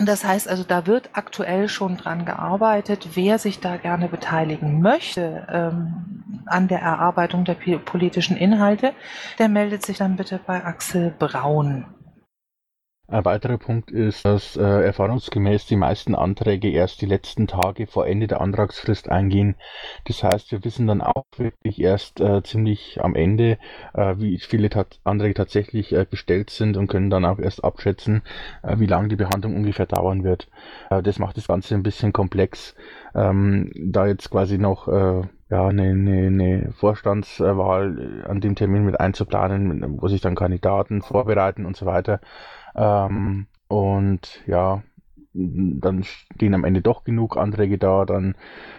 Das 0.00 0.22
heißt 0.24 0.48
also, 0.48 0.62
da 0.62 0.86
wird 0.86 1.10
aktuell 1.14 1.68
schon 1.68 1.96
dran 1.96 2.24
gearbeitet. 2.24 3.08
Wer 3.14 3.38
sich 3.38 3.58
da 3.58 3.76
gerne 3.76 4.06
beteiligen 4.08 4.80
möchte 4.80 5.44
ähm, 5.50 6.42
an 6.46 6.68
der 6.68 6.80
Erarbeitung 6.80 7.44
der 7.44 7.54
politischen 7.54 8.36
Inhalte, 8.36 8.92
der 9.40 9.48
meldet 9.48 9.84
sich 9.84 9.98
dann 9.98 10.14
bitte 10.16 10.38
bei 10.46 10.64
Axel 10.64 11.12
Braun. 11.18 11.84
Ein 13.10 13.24
weiterer 13.24 13.56
Punkt 13.56 13.90
ist, 13.90 14.26
dass 14.26 14.54
äh, 14.58 14.62
erfahrungsgemäß 14.62 15.64
die 15.64 15.76
meisten 15.76 16.14
Anträge 16.14 16.68
erst 16.68 17.00
die 17.00 17.06
letzten 17.06 17.46
Tage 17.46 17.86
vor 17.86 18.06
Ende 18.06 18.26
der 18.26 18.42
Antragsfrist 18.42 19.08
eingehen. 19.08 19.56
Das 20.04 20.22
heißt, 20.22 20.52
wir 20.52 20.62
wissen 20.62 20.86
dann 20.86 21.00
auch 21.00 21.24
wirklich 21.38 21.80
erst 21.80 22.20
äh, 22.20 22.42
ziemlich 22.42 23.02
am 23.02 23.14
Ende, 23.14 23.56
äh, 23.94 24.16
wie 24.18 24.38
viele 24.38 24.68
tat 24.68 25.00
Anträge 25.04 25.32
tatsächlich 25.32 25.94
äh, 25.94 26.04
bestellt 26.04 26.50
sind 26.50 26.76
und 26.76 26.88
können 26.88 27.08
dann 27.08 27.24
auch 27.24 27.38
erst 27.38 27.64
abschätzen, 27.64 28.20
äh, 28.62 28.78
wie 28.78 28.86
lange 28.86 29.08
die 29.08 29.16
Behandlung 29.16 29.56
ungefähr 29.56 29.86
dauern 29.86 30.22
wird. 30.22 30.50
Äh, 30.90 31.02
das 31.02 31.18
macht 31.18 31.38
das 31.38 31.48
Ganze 31.48 31.76
ein 31.76 31.82
bisschen 31.82 32.12
komplex, 32.12 32.74
ähm, 33.14 33.72
da 33.74 34.06
jetzt 34.06 34.28
quasi 34.30 34.58
noch 34.58 34.86
äh, 34.86 35.22
ja, 35.50 35.66
eine, 35.66 35.82
eine, 35.84 36.26
eine 36.26 36.72
Vorstandswahl 36.72 38.24
an 38.28 38.42
dem 38.42 38.54
Termin 38.54 38.84
mit 38.84 39.00
einzuplanen, 39.00 39.98
wo 39.98 40.08
sich 40.08 40.20
dann 40.20 40.34
Kandidaten 40.34 41.00
vorbereiten 41.00 41.64
und 41.64 41.74
so 41.74 41.86
weiter. 41.86 42.20
Ähm, 42.78 43.48
und 43.66 44.40
ja, 44.46 44.82
dann 45.34 46.04
stehen 46.04 46.54
am 46.54 46.64
Ende 46.64 46.80
doch 46.80 47.04
genug 47.04 47.36
Anträge 47.36 47.76
da, 47.76 48.04
dann 48.04 48.34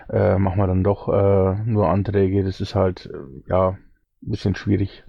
äh, 0.09 0.37
machen 0.37 0.57
wir 0.57 0.67
dann 0.67 0.83
doch 0.83 1.07
äh, 1.09 1.63
nur 1.65 1.89
Anträge. 1.89 2.43
Das 2.43 2.61
ist 2.61 2.75
halt, 2.75 3.07
äh, 3.07 3.49
ja, 3.49 3.69
ein 3.71 4.31
bisschen 4.31 4.55
schwierig. 4.55 5.03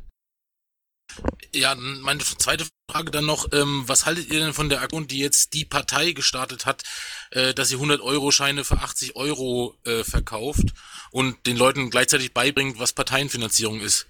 Ja, 1.53 1.75
meine 1.75 2.21
zweite 2.21 2.67
Frage 2.91 3.11
dann 3.11 3.27
noch, 3.27 3.49
ähm, 3.53 3.83
was 3.87 4.07
haltet 4.07 4.31
ihr 4.33 4.41
denn 4.41 4.53
von 4.53 4.69
der 4.69 4.83
Aktion, 4.83 5.09
die 5.09 5.19
jetzt 5.19 5.55
die 5.55 5.65
Partei 5.65 6.13
gestartet 6.13 6.67
hat, 6.67 6.83
äh, 7.31 7.53
dass 7.55 7.69
sie 7.69 7.77
100-Euro-Scheine 7.77 8.65
für 8.65 8.79
80 8.79 9.17
Euro 9.17 9.75
äh, 9.85 10.05
verkauft 10.05 10.73
und 11.11 11.47
den 11.47 11.57
Leuten 11.57 11.91
gleichzeitig 11.91 12.33
beibringt, 12.33 12.79
was 12.79 12.93
Parteienfinanzierung 12.93 13.81
ist? 13.81 14.07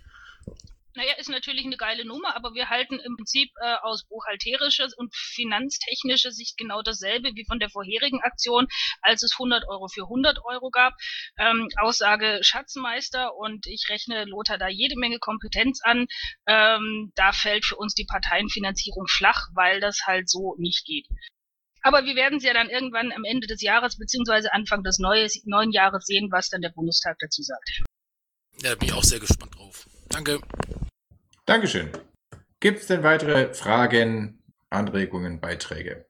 Naja, 0.94 1.14
ist 1.18 1.28
natürlich 1.28 1.64
eine 1.64 1.76
geile 1.76 2.04
Nummer, 2.04 2.34
aber 2.34 2.54
wir 2.54 2.68
halten 2.68 2.98
im 2.98 3.16
Prinzip 3.16 3.50
äh, 3.62 3.74
aus 3.82 4.04
buchhalterischer 4.08 4.88
und 4.96 5.14
finanztechnischer 5.14 6.32
Sicht 6.32 6.56
genau 6.56 6.82
dasselbe 6.82 7.30
wie 7.34 7.44
von 7.44 7.60
der 7.60 7.70
vorherigen 7.70 8.20
Aktion, 8.22 8.66
als 9.00 9.22
es 9.22 9.34
100 9.34 9.68
Euro 9.68 9.86
für 9.86 10.02
100 10.02 10.38
Euro 10.44 10.70
gab. 10.70 10.94
Ähm, 11.38 11.68
Aussage 11.80 12.40
Schatzmeister 12.42 13.36
und 13.36 13.66
ich 13.66 13.86
rechne 13.88 14.24
Lothar 14.24 14.58
da 14.58 14.68
jede 14.68 14.98
Menge 14.98 15.20
Kompetenz 15.20 15.80
an. 15.82 16.06
Ähm, 16.46 17.12
da 17.14 17.32
fällt 17.32 17.64
für 17.64 17.76
uns 17.76 17.94
die 17.94 18.06
Parteienfinanzierung 18.06 19.06
flach, 19.06 19.48
weil 19.54 19.80
das 19.80 20.00
halt 20.06 20.28
so 20.28 20.56
nicht 20.58 20.84
geht. 20.86 21.06
Aber 21.82 22.04
wir 22.04 22.16
werden 22.16 22.38
es 22.38 22.44
ja 22.44 22.52
dann 22.52 22.68
irgendwann 22.68 23.12
am 23.12 23.24
Ende 23.24 23.46
des 23.46 23.62
Jahres 23.62 23.96
beziehungsweise 23.96 24.52
Anfang 24.52 24.82
des 24.82 24.98
neuen 24.98 25.72
Jahres 25.72 26.04
sehen, 26.04 26.30
was 26.30 26.48
dann 26.48 26.60
der 26.60 26.70
Bundestag 26.70 27.16
dazu 27.20 27.42
sagt. 27.42 27.82
Ja, 28.62 28.74
bin 28.74 28.88
ich 28.88 28.94
auch 28.94 29.04
sehr 29.04 29.20
gespannt 29.20 29.56
drauf. 29.56 29.86
Danke. 30.10 30.40
Dankeschön. 31.46 31.88
Gibt 32.60 32.80
es 32.80 32.86
denn 32.86 33.02
weitere 33.02 33.54
Fragen, 33.54 34.42
Anregungen, 34.68 35.40
Beiträge? 35.40 36.04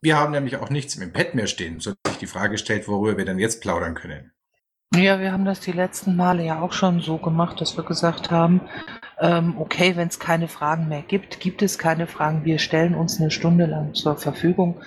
Wir 0.00 0.16
haben 0.16 0.32
nämlich 0.32 0.56
auch 0.56 0.70
nichts 0.70 0.96
im 0.96 1.12
Pad 1.12 1.34
mehr 1.34 1.46
stehen, 1.46 1.80
so 1.80 1.92
sich 2.06 2.18
die 2.18 2.26
Frage 2.26 2.58
stellt, 2.58 2.88
worüber 2.88 3.16
wir 3.16 3.24
denn 3.24 3.38
jetzt 3.38 3.62
plaudern 3.62 3.94
können. 3.94 4.32
Ja, 4.94 5.18
wir 5.18 5.32
haben 5.32 5.44
das 5.44 5.60
die 5.60 5.72
letzten 5.72 6.14
Male 6.14 6.44
ja 6.44 6.60
auch 6.60 6.72
schon 6.72 7.00
so 7.00 7.18
gemacht, 7.18 7.60
dass 7.60 7.76
wir 7.76 7.84
gesagt 7.84 8.30
haben, 8.30 8.60
ähm, 9.18 9.56
okay, 9.58 9.96
wenn 9.96 10.08
es 10.08 10.18
keine 10.18 10.46
Fragen 10.48 10.88
mehr 10.88 11.02
gibt, 11.02 11.40
gibt 11.40 11.62
es 11.62 11.78
keine 11.78 12.06
Fragen. 12.06 12.44
Wir 12.44 12.58
stellen 12.58 12.94
uns 12.94 13.20
eine 13.20 13.30
Stunde 13.30 13.66
lang 13.66 13.94
zur 13.94 14.16
Verfügung. 14.16 14.80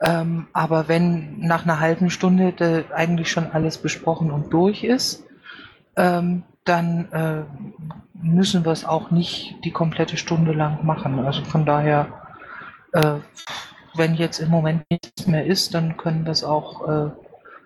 Ähm, 0.00 0.46
aber 0.52 0.86
wenn 0.86 1.40
nach 1.40 1.64
einer 1.64 1.80
halben 1.80 2.10
Stunde 2.10 2.84
eigentlich 2.94 3.30
schon 3.30 3.50
alles 3.50 3.78
besprochen 3.78 4.30
und 4.30 4.52
durch 4.52 4.84
ist, 4.84 5.24
ähm, 5.96 6.44
dann 6.68 7.10
äh, 7.12 7.42
müssen 8.22 8.64
wir 8.64 8.72
es 8.72 8.84
auch 8.84 9.10
nicht 9.10 9.56
die 9.64 9.70
komplette 9.70 10.16
Stunde 10.16 10.52
lang 10.52 10.84
machen. 10.84 11.18
Also 11.20 11.44
von 11.44 11.64
daher, 11.64 12.08
äh, 12.92 13.14
wenn 13.94 14.14
jetzt 14.14 14.38
im 14.38 14.50
Moment 14.50 14.84
nichts 14.90 15.26
mehr 15.26 15.46
ist, 15.46 15.74
dann 15.74 15.96
können 15.96 16.24
wir 16.24 16.32
es 16.32 16.44
auch 16.44 16.88
äh, 16.88 17.10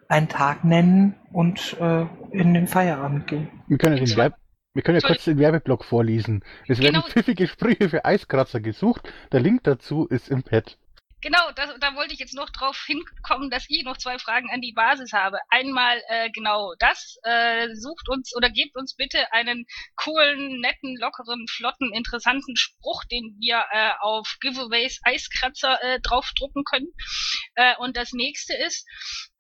einen 0.09 0.29
Tag 0.29 0.65
nennen 0.65 1.15
und 1.33 1.77
äh, 1.81 2.07
in 2.31 2.55
den 2.55 2.67
Feierabend 2.67 3.27
gehen. 3.27 3.49
Wir 3.67 3.79
können, 3.79 3.97
den 3.97 4.17
Werb 4.17 4.35
wir 4.75 4.83
können 4.83 4.99
ja 5.01 5.07
kurz 5.07 5.25
den 5.25 5.39
Werbeblock 5.39 5.85
vorlesen. 5.85 6.43
Es 6.67 6.79
werden 6.79 6.95
genau. 6.95 7.07
pfiffige 7.07 7.47
Sprüche 7.47 7.91
für 7.91 8.07
Eiskratzer 8.07 8.61
gesucht. 8.61 9.13
Der 9.31 9.41
Link 9.41 9.65
dazu 9.65 10.07
ist 10.07 10.31
im 10.31 10.43
Pad. 10.43 10.79
Genau, 11.23 11.53
das, 11.53 11.71
da 11.79 11.95
wollte 11.95 12.13
ich 12.13 12.19
jetzt 12.19 12.35
noch 12.35 12.51
drauf 12.51 12.83
hinkommen, 12.85 13.49
dass 13.49 13.67
ich 13.69 13.85
noch 13.85 13.97
zwei 13.97 14.19
Fragen 14.19 14.51
an 14.51 14.61
die 14.61 14.73
Basis 14.73 15.13
habe. 15.13 15.39
Einmal 15.51 16.03
äh, 16.09 16.31
genau 16.31 16.75
das, 16.81 17.17
äh, 17.23 17.69
sucht 17.77 18.09
uns 18.09 18.35
oder 18.35 18.51
gebt 18.51 18.77
uns 18.77 18.97
bitte 18.97 19.33
einen 19.33 19.65
coolen, 19.95 20.59
netten, 20.61 20.97
lockeren, 20.97 21.47
flotten, 21.47 21.95
interessanten 21.95 22.57
Spruch, 22.57 23.05
den 23.05 23.37
wir 23.39 23.65
äh, 23.71 23.93
auf 24.01 24.37
Giveaways 24.41 24.99
Eiskratzer 25.05 25.81
äh, 25.81 26.01
draufdrucken 26.01 26.65
können. 26.65 26.93
Äh, 27.55 27.77
und 27.79 27.97
das 27.97 28.13
nächste 28.13 28.55
ist, 28.57 28.85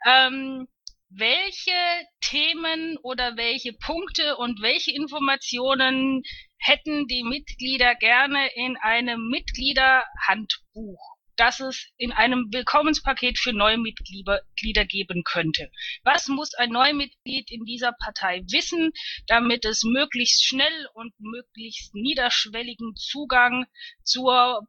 ähm, 0.06 0.68
welche 1.08 2.06
Themen 2.20 2.96
oder 3.02 3.36
welche 3.36 3.72
Punkte 3.72 4.36
und 4.36 4.62
welche 4.62 4.92
Informationen 4.92 6.22
hätten 6.58 7.08
die 7.08 7.24
Mitglieder 7.24 7.96
gerne 7.96 8.48
in 8.54 8.76
einem 8.76 9.28
Mitgliederhandbuch? 9.28 11.11
Das 11.36 11.60
es 11.60 11.88
in 11.96 12.12
einem 12.12 12.48
Willkommenspaket 12.52 13.38
für 13.38 13.52
neue 13.52 13.78
Mitglieder 13.78 14.84
geben 14.84 15.22
könnte. 15.24 15.70
Was 16.04 16.28
muss 16.28 16.54
ein 16.54 16.70
Neumitglied 16.70 17.50
in 17.50 17.64
dieser 17.64 17.92
Partei 17.92 18.42
wissen, 18.50 18.92
damit 19.26 19.64
es 19.64 19.82
möglichst 19.84 20.44
schnell 20.44 20.86
und 20.94 21.12
möglichst 21.18 21.94
niederschwelligen 21.94 22.94
Zugang 22.96 23.66
zur 24.02 24.66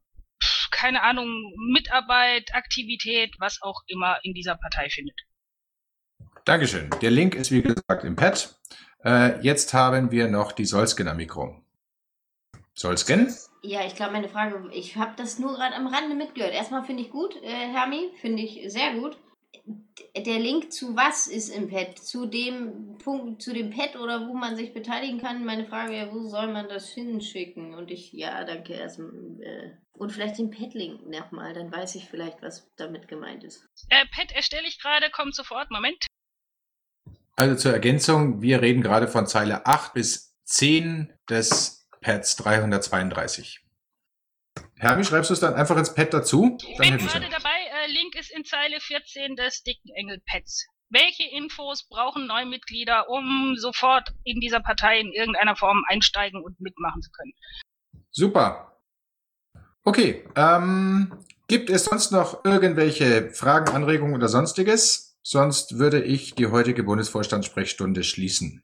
keine 0.72 1.04
Ahnung, 1.04 1.54
Mitarbeit, 1.72 2.54
Aktivität, 2.54 3.36
was 3.40 3.62
auch 3.62 3.82
immer 3.88 4.18
in 4.24 4.34
dieser 4.34 4.56
Partei 4.56 4.90
findet. 4.90 5.16
Dankeschön. 6.46 6.90
Der 7.02 7.12
Link 7.12 7.36
ist 7.36 7.52
wie 7.52 7.62
gesagt 7.62 8.04
im 8.04 8.16
Pad. 8.18 8.60
Äh, 9.06 9.40
jetzt 9.42 9.74
haben 9.74 10.12
wir 10.12 10.28
noch 10.28 10.52
die 10.52 10.66
Solsken 10.66 11.08
am 11.08 11.18
Mikro. 11.18 11.64
Solsken? 12.74 13.34
Ja, 13.66 13.86
ich 13.86 13.96
glaube, 13.96 14.12
meine 14.12 14.28
Frage, 14.28 14.70
ich 14.74 14.98
habe 14.98 15.14
das 15.16 15.40
nur 15.40 15.54
gerade 15.54 15.76
am 15.76 15.88
Rande 15.88 16.16
mitgehört. 16.16 16.54
Erstmal 16.54 16.84
finde 16.84 17.04
ich 17.04 17.10
gut, 17.10 17.42
äh, 17.42 17.48
Hermi, 17.48 18.12
finde 18.20 18.44
ich 18.44 18.62
sehr 18.72 18.94
gut. 18.96 19.18
Der 20.18 20.40
Link 20.40 20.74
zu 20.74 20.98
was 20.98 21.28
ist 21.28 21.48
im 21.48 21.70
Pad? 21.70 21.98
Zu 21.98 22.26
dem 22.26 22.98
Punkt, 22.98 23.42
zu 23.42 23.54
dem 23.54 23.70
Pad 23.70 23.96
oder 23.96 24.28
wo 24.28 24.34
man 24.34 24.58
sich 24.58 24.74
beteiligen 24.74 25.22
kann? 25.22 25.46
Meine 25.46 25.66
Frage 25.66 25.96
ja, 25.96 26.12
wo 26.12 26.28
soll 26.28 26.52
man 26.52 26.68
das 26.68 26.90
hinschicken? 26.90 27.74
Und 27.74 27.90
ich, 27.90 28.12
ja, 28.12 28.44
danke 28.44 28.74
erstmal. 28.74 29.12
Äh, 29.42 29.72
und 29.94 30.12
vielleicht 30.12 30.40
den 30.40 30.52
Pad-Link 30.52 31.08
nochmal, 31.08 31.54
dann 31.54 31.72
weiß 31.72 31.96
ich 31.96 32.10
vielleicht, 32.10 32.42
was 32.42 32.70
damit 32.76 33.08
gemeint 33.08 33.46
ist. 33.46 33.66
Äh, 33.90 34.06
Pad 34.14 34.34
erstelle 34.34 34.68
ich 34.68 34.82
gerade, 34.82 35.10
kommt 35.10 35.36
sofort, 35.36 35.72
Moment. 35.72 36.06
Also 37.38 37.56
zur 37.56 37.74
Ergänzung, 37.74 38.42
wir 38.42 38.62
reden 38.62 38.82
gerade 38.82 39.08
von 39.08 39.26
Zeile 39.26 39.66
8 39.66 39.94
bis 39.94 40.36
10 40.44 41.14
des 41.30 41.83
Pads 42.04 42.36
332. 42.36 43.62
Hermi, 44.78 45.04
schreibst 45.04 45.30
du 45.30 45.34
es 45.34 45.40
dann 45.40 45.56
einfach 45.56 45.78
ins 45.78 45.96
Pad 45.96 46.14
dazu? 46.14 46.58
Ich 46.62 46.78
bin 46.78 46.98
gerade 46.98 47.30
dabei. 47.30 47.50
Äh, 47.50 47.92
Link 47.92 48.16
ist 48.16 48.32
in 48.32 48.44
Zeile 48.44 48.80
14 48.80 49.36
des 49.36 49.64
dicken 49.64 49.90
Engel-Pads. 49.96 50.68
Welche 50.90 51.24
Infos 51.24 51.88
brauchen 51.88 52.28
Neumitglieder, 52.28 53.10
um 53.10 53.56
sofort 53.58 54.10
in 54.24 54.40
dieser 54.40 54.60
Partei 54.60 55.00
in 55.00 55.12
irgendeiner 55.12 55.56
Form 55.56 55.84
einsteigen 55.88 56.44
und 56.44 56.60
mitmachen 56.60 57.02
zu 57.02 57.10
können? 57.12 57.34
Super. 58.12 58.78
Okay, 59.84 60.24
ähm, 60.36 61.18
gibt 61.48 61.70
es 61.70 61.86
sonst 61.86 62.12
noch 62.12 62.46
irgendwelche 62.46 63.32
Fragen, 63.32 63.74
Anregungen 63.74 64.14
oder 64.14 64.28
sonstiges? 64.28 65.18
Sonst 65.24 65.80
würde 65.80 66.04
ich 66.04 66.36
die 66.36 66.48
heutige 66.48 66.84
Bundesvorstandssprechstunde 66.84 68.04
schließen. 68.04 68.64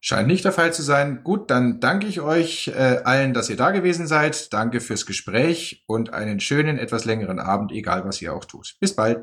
Scheint 0.00 0.28
nicht 0.28 0.44
der 0.44 0.52
Fall 0.52 0.72
zu 0.72 0.82
sein. 0.82 1.22
Gut, 1.24 1.50
dann 1.50 1.80
danke 1.80 2.06
ich 2.06 2.20
euch 2.20 2.68
äh, 2.68 3.00
allen, 3.04 3.34
dass 3.34 3.50
ihr 3.50 3.56
da 3.56 3.72
gewesen 3.72 4.06
seid. 4.06 4.52
Danke 4.52 4.80
fürs 4.80 5.06
Gespräch 5.06 5.84
und 5.86 6.12
einen 6.12 6.38
schönen, 6.38 6.78
etwas 6.78 7.04
längeren 7.04 7.40
Abend, 7.40 7.72
egal 7.72 8.04
was 8.04 8.22
ihr 8.22 8.32
auch 8.32 8.44
tut. 8.44 8.76
Bis 8.80 8.94
bald. 8.94 9.20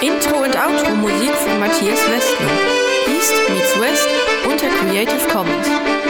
Intro 0.00 0.36
und 0.42 0.56
Outro 0.56 0.94
Musik 0.96 1.30
von 1.30 1.60
Matthias 1.60 2.00
Westner. 2.10 2.50
East 3.08 3.34
meets 3.48 3.80
West 3.80 4.08
unter 4.44 4.68
Creative 4.68 5.28
Commons. 5.28 6.01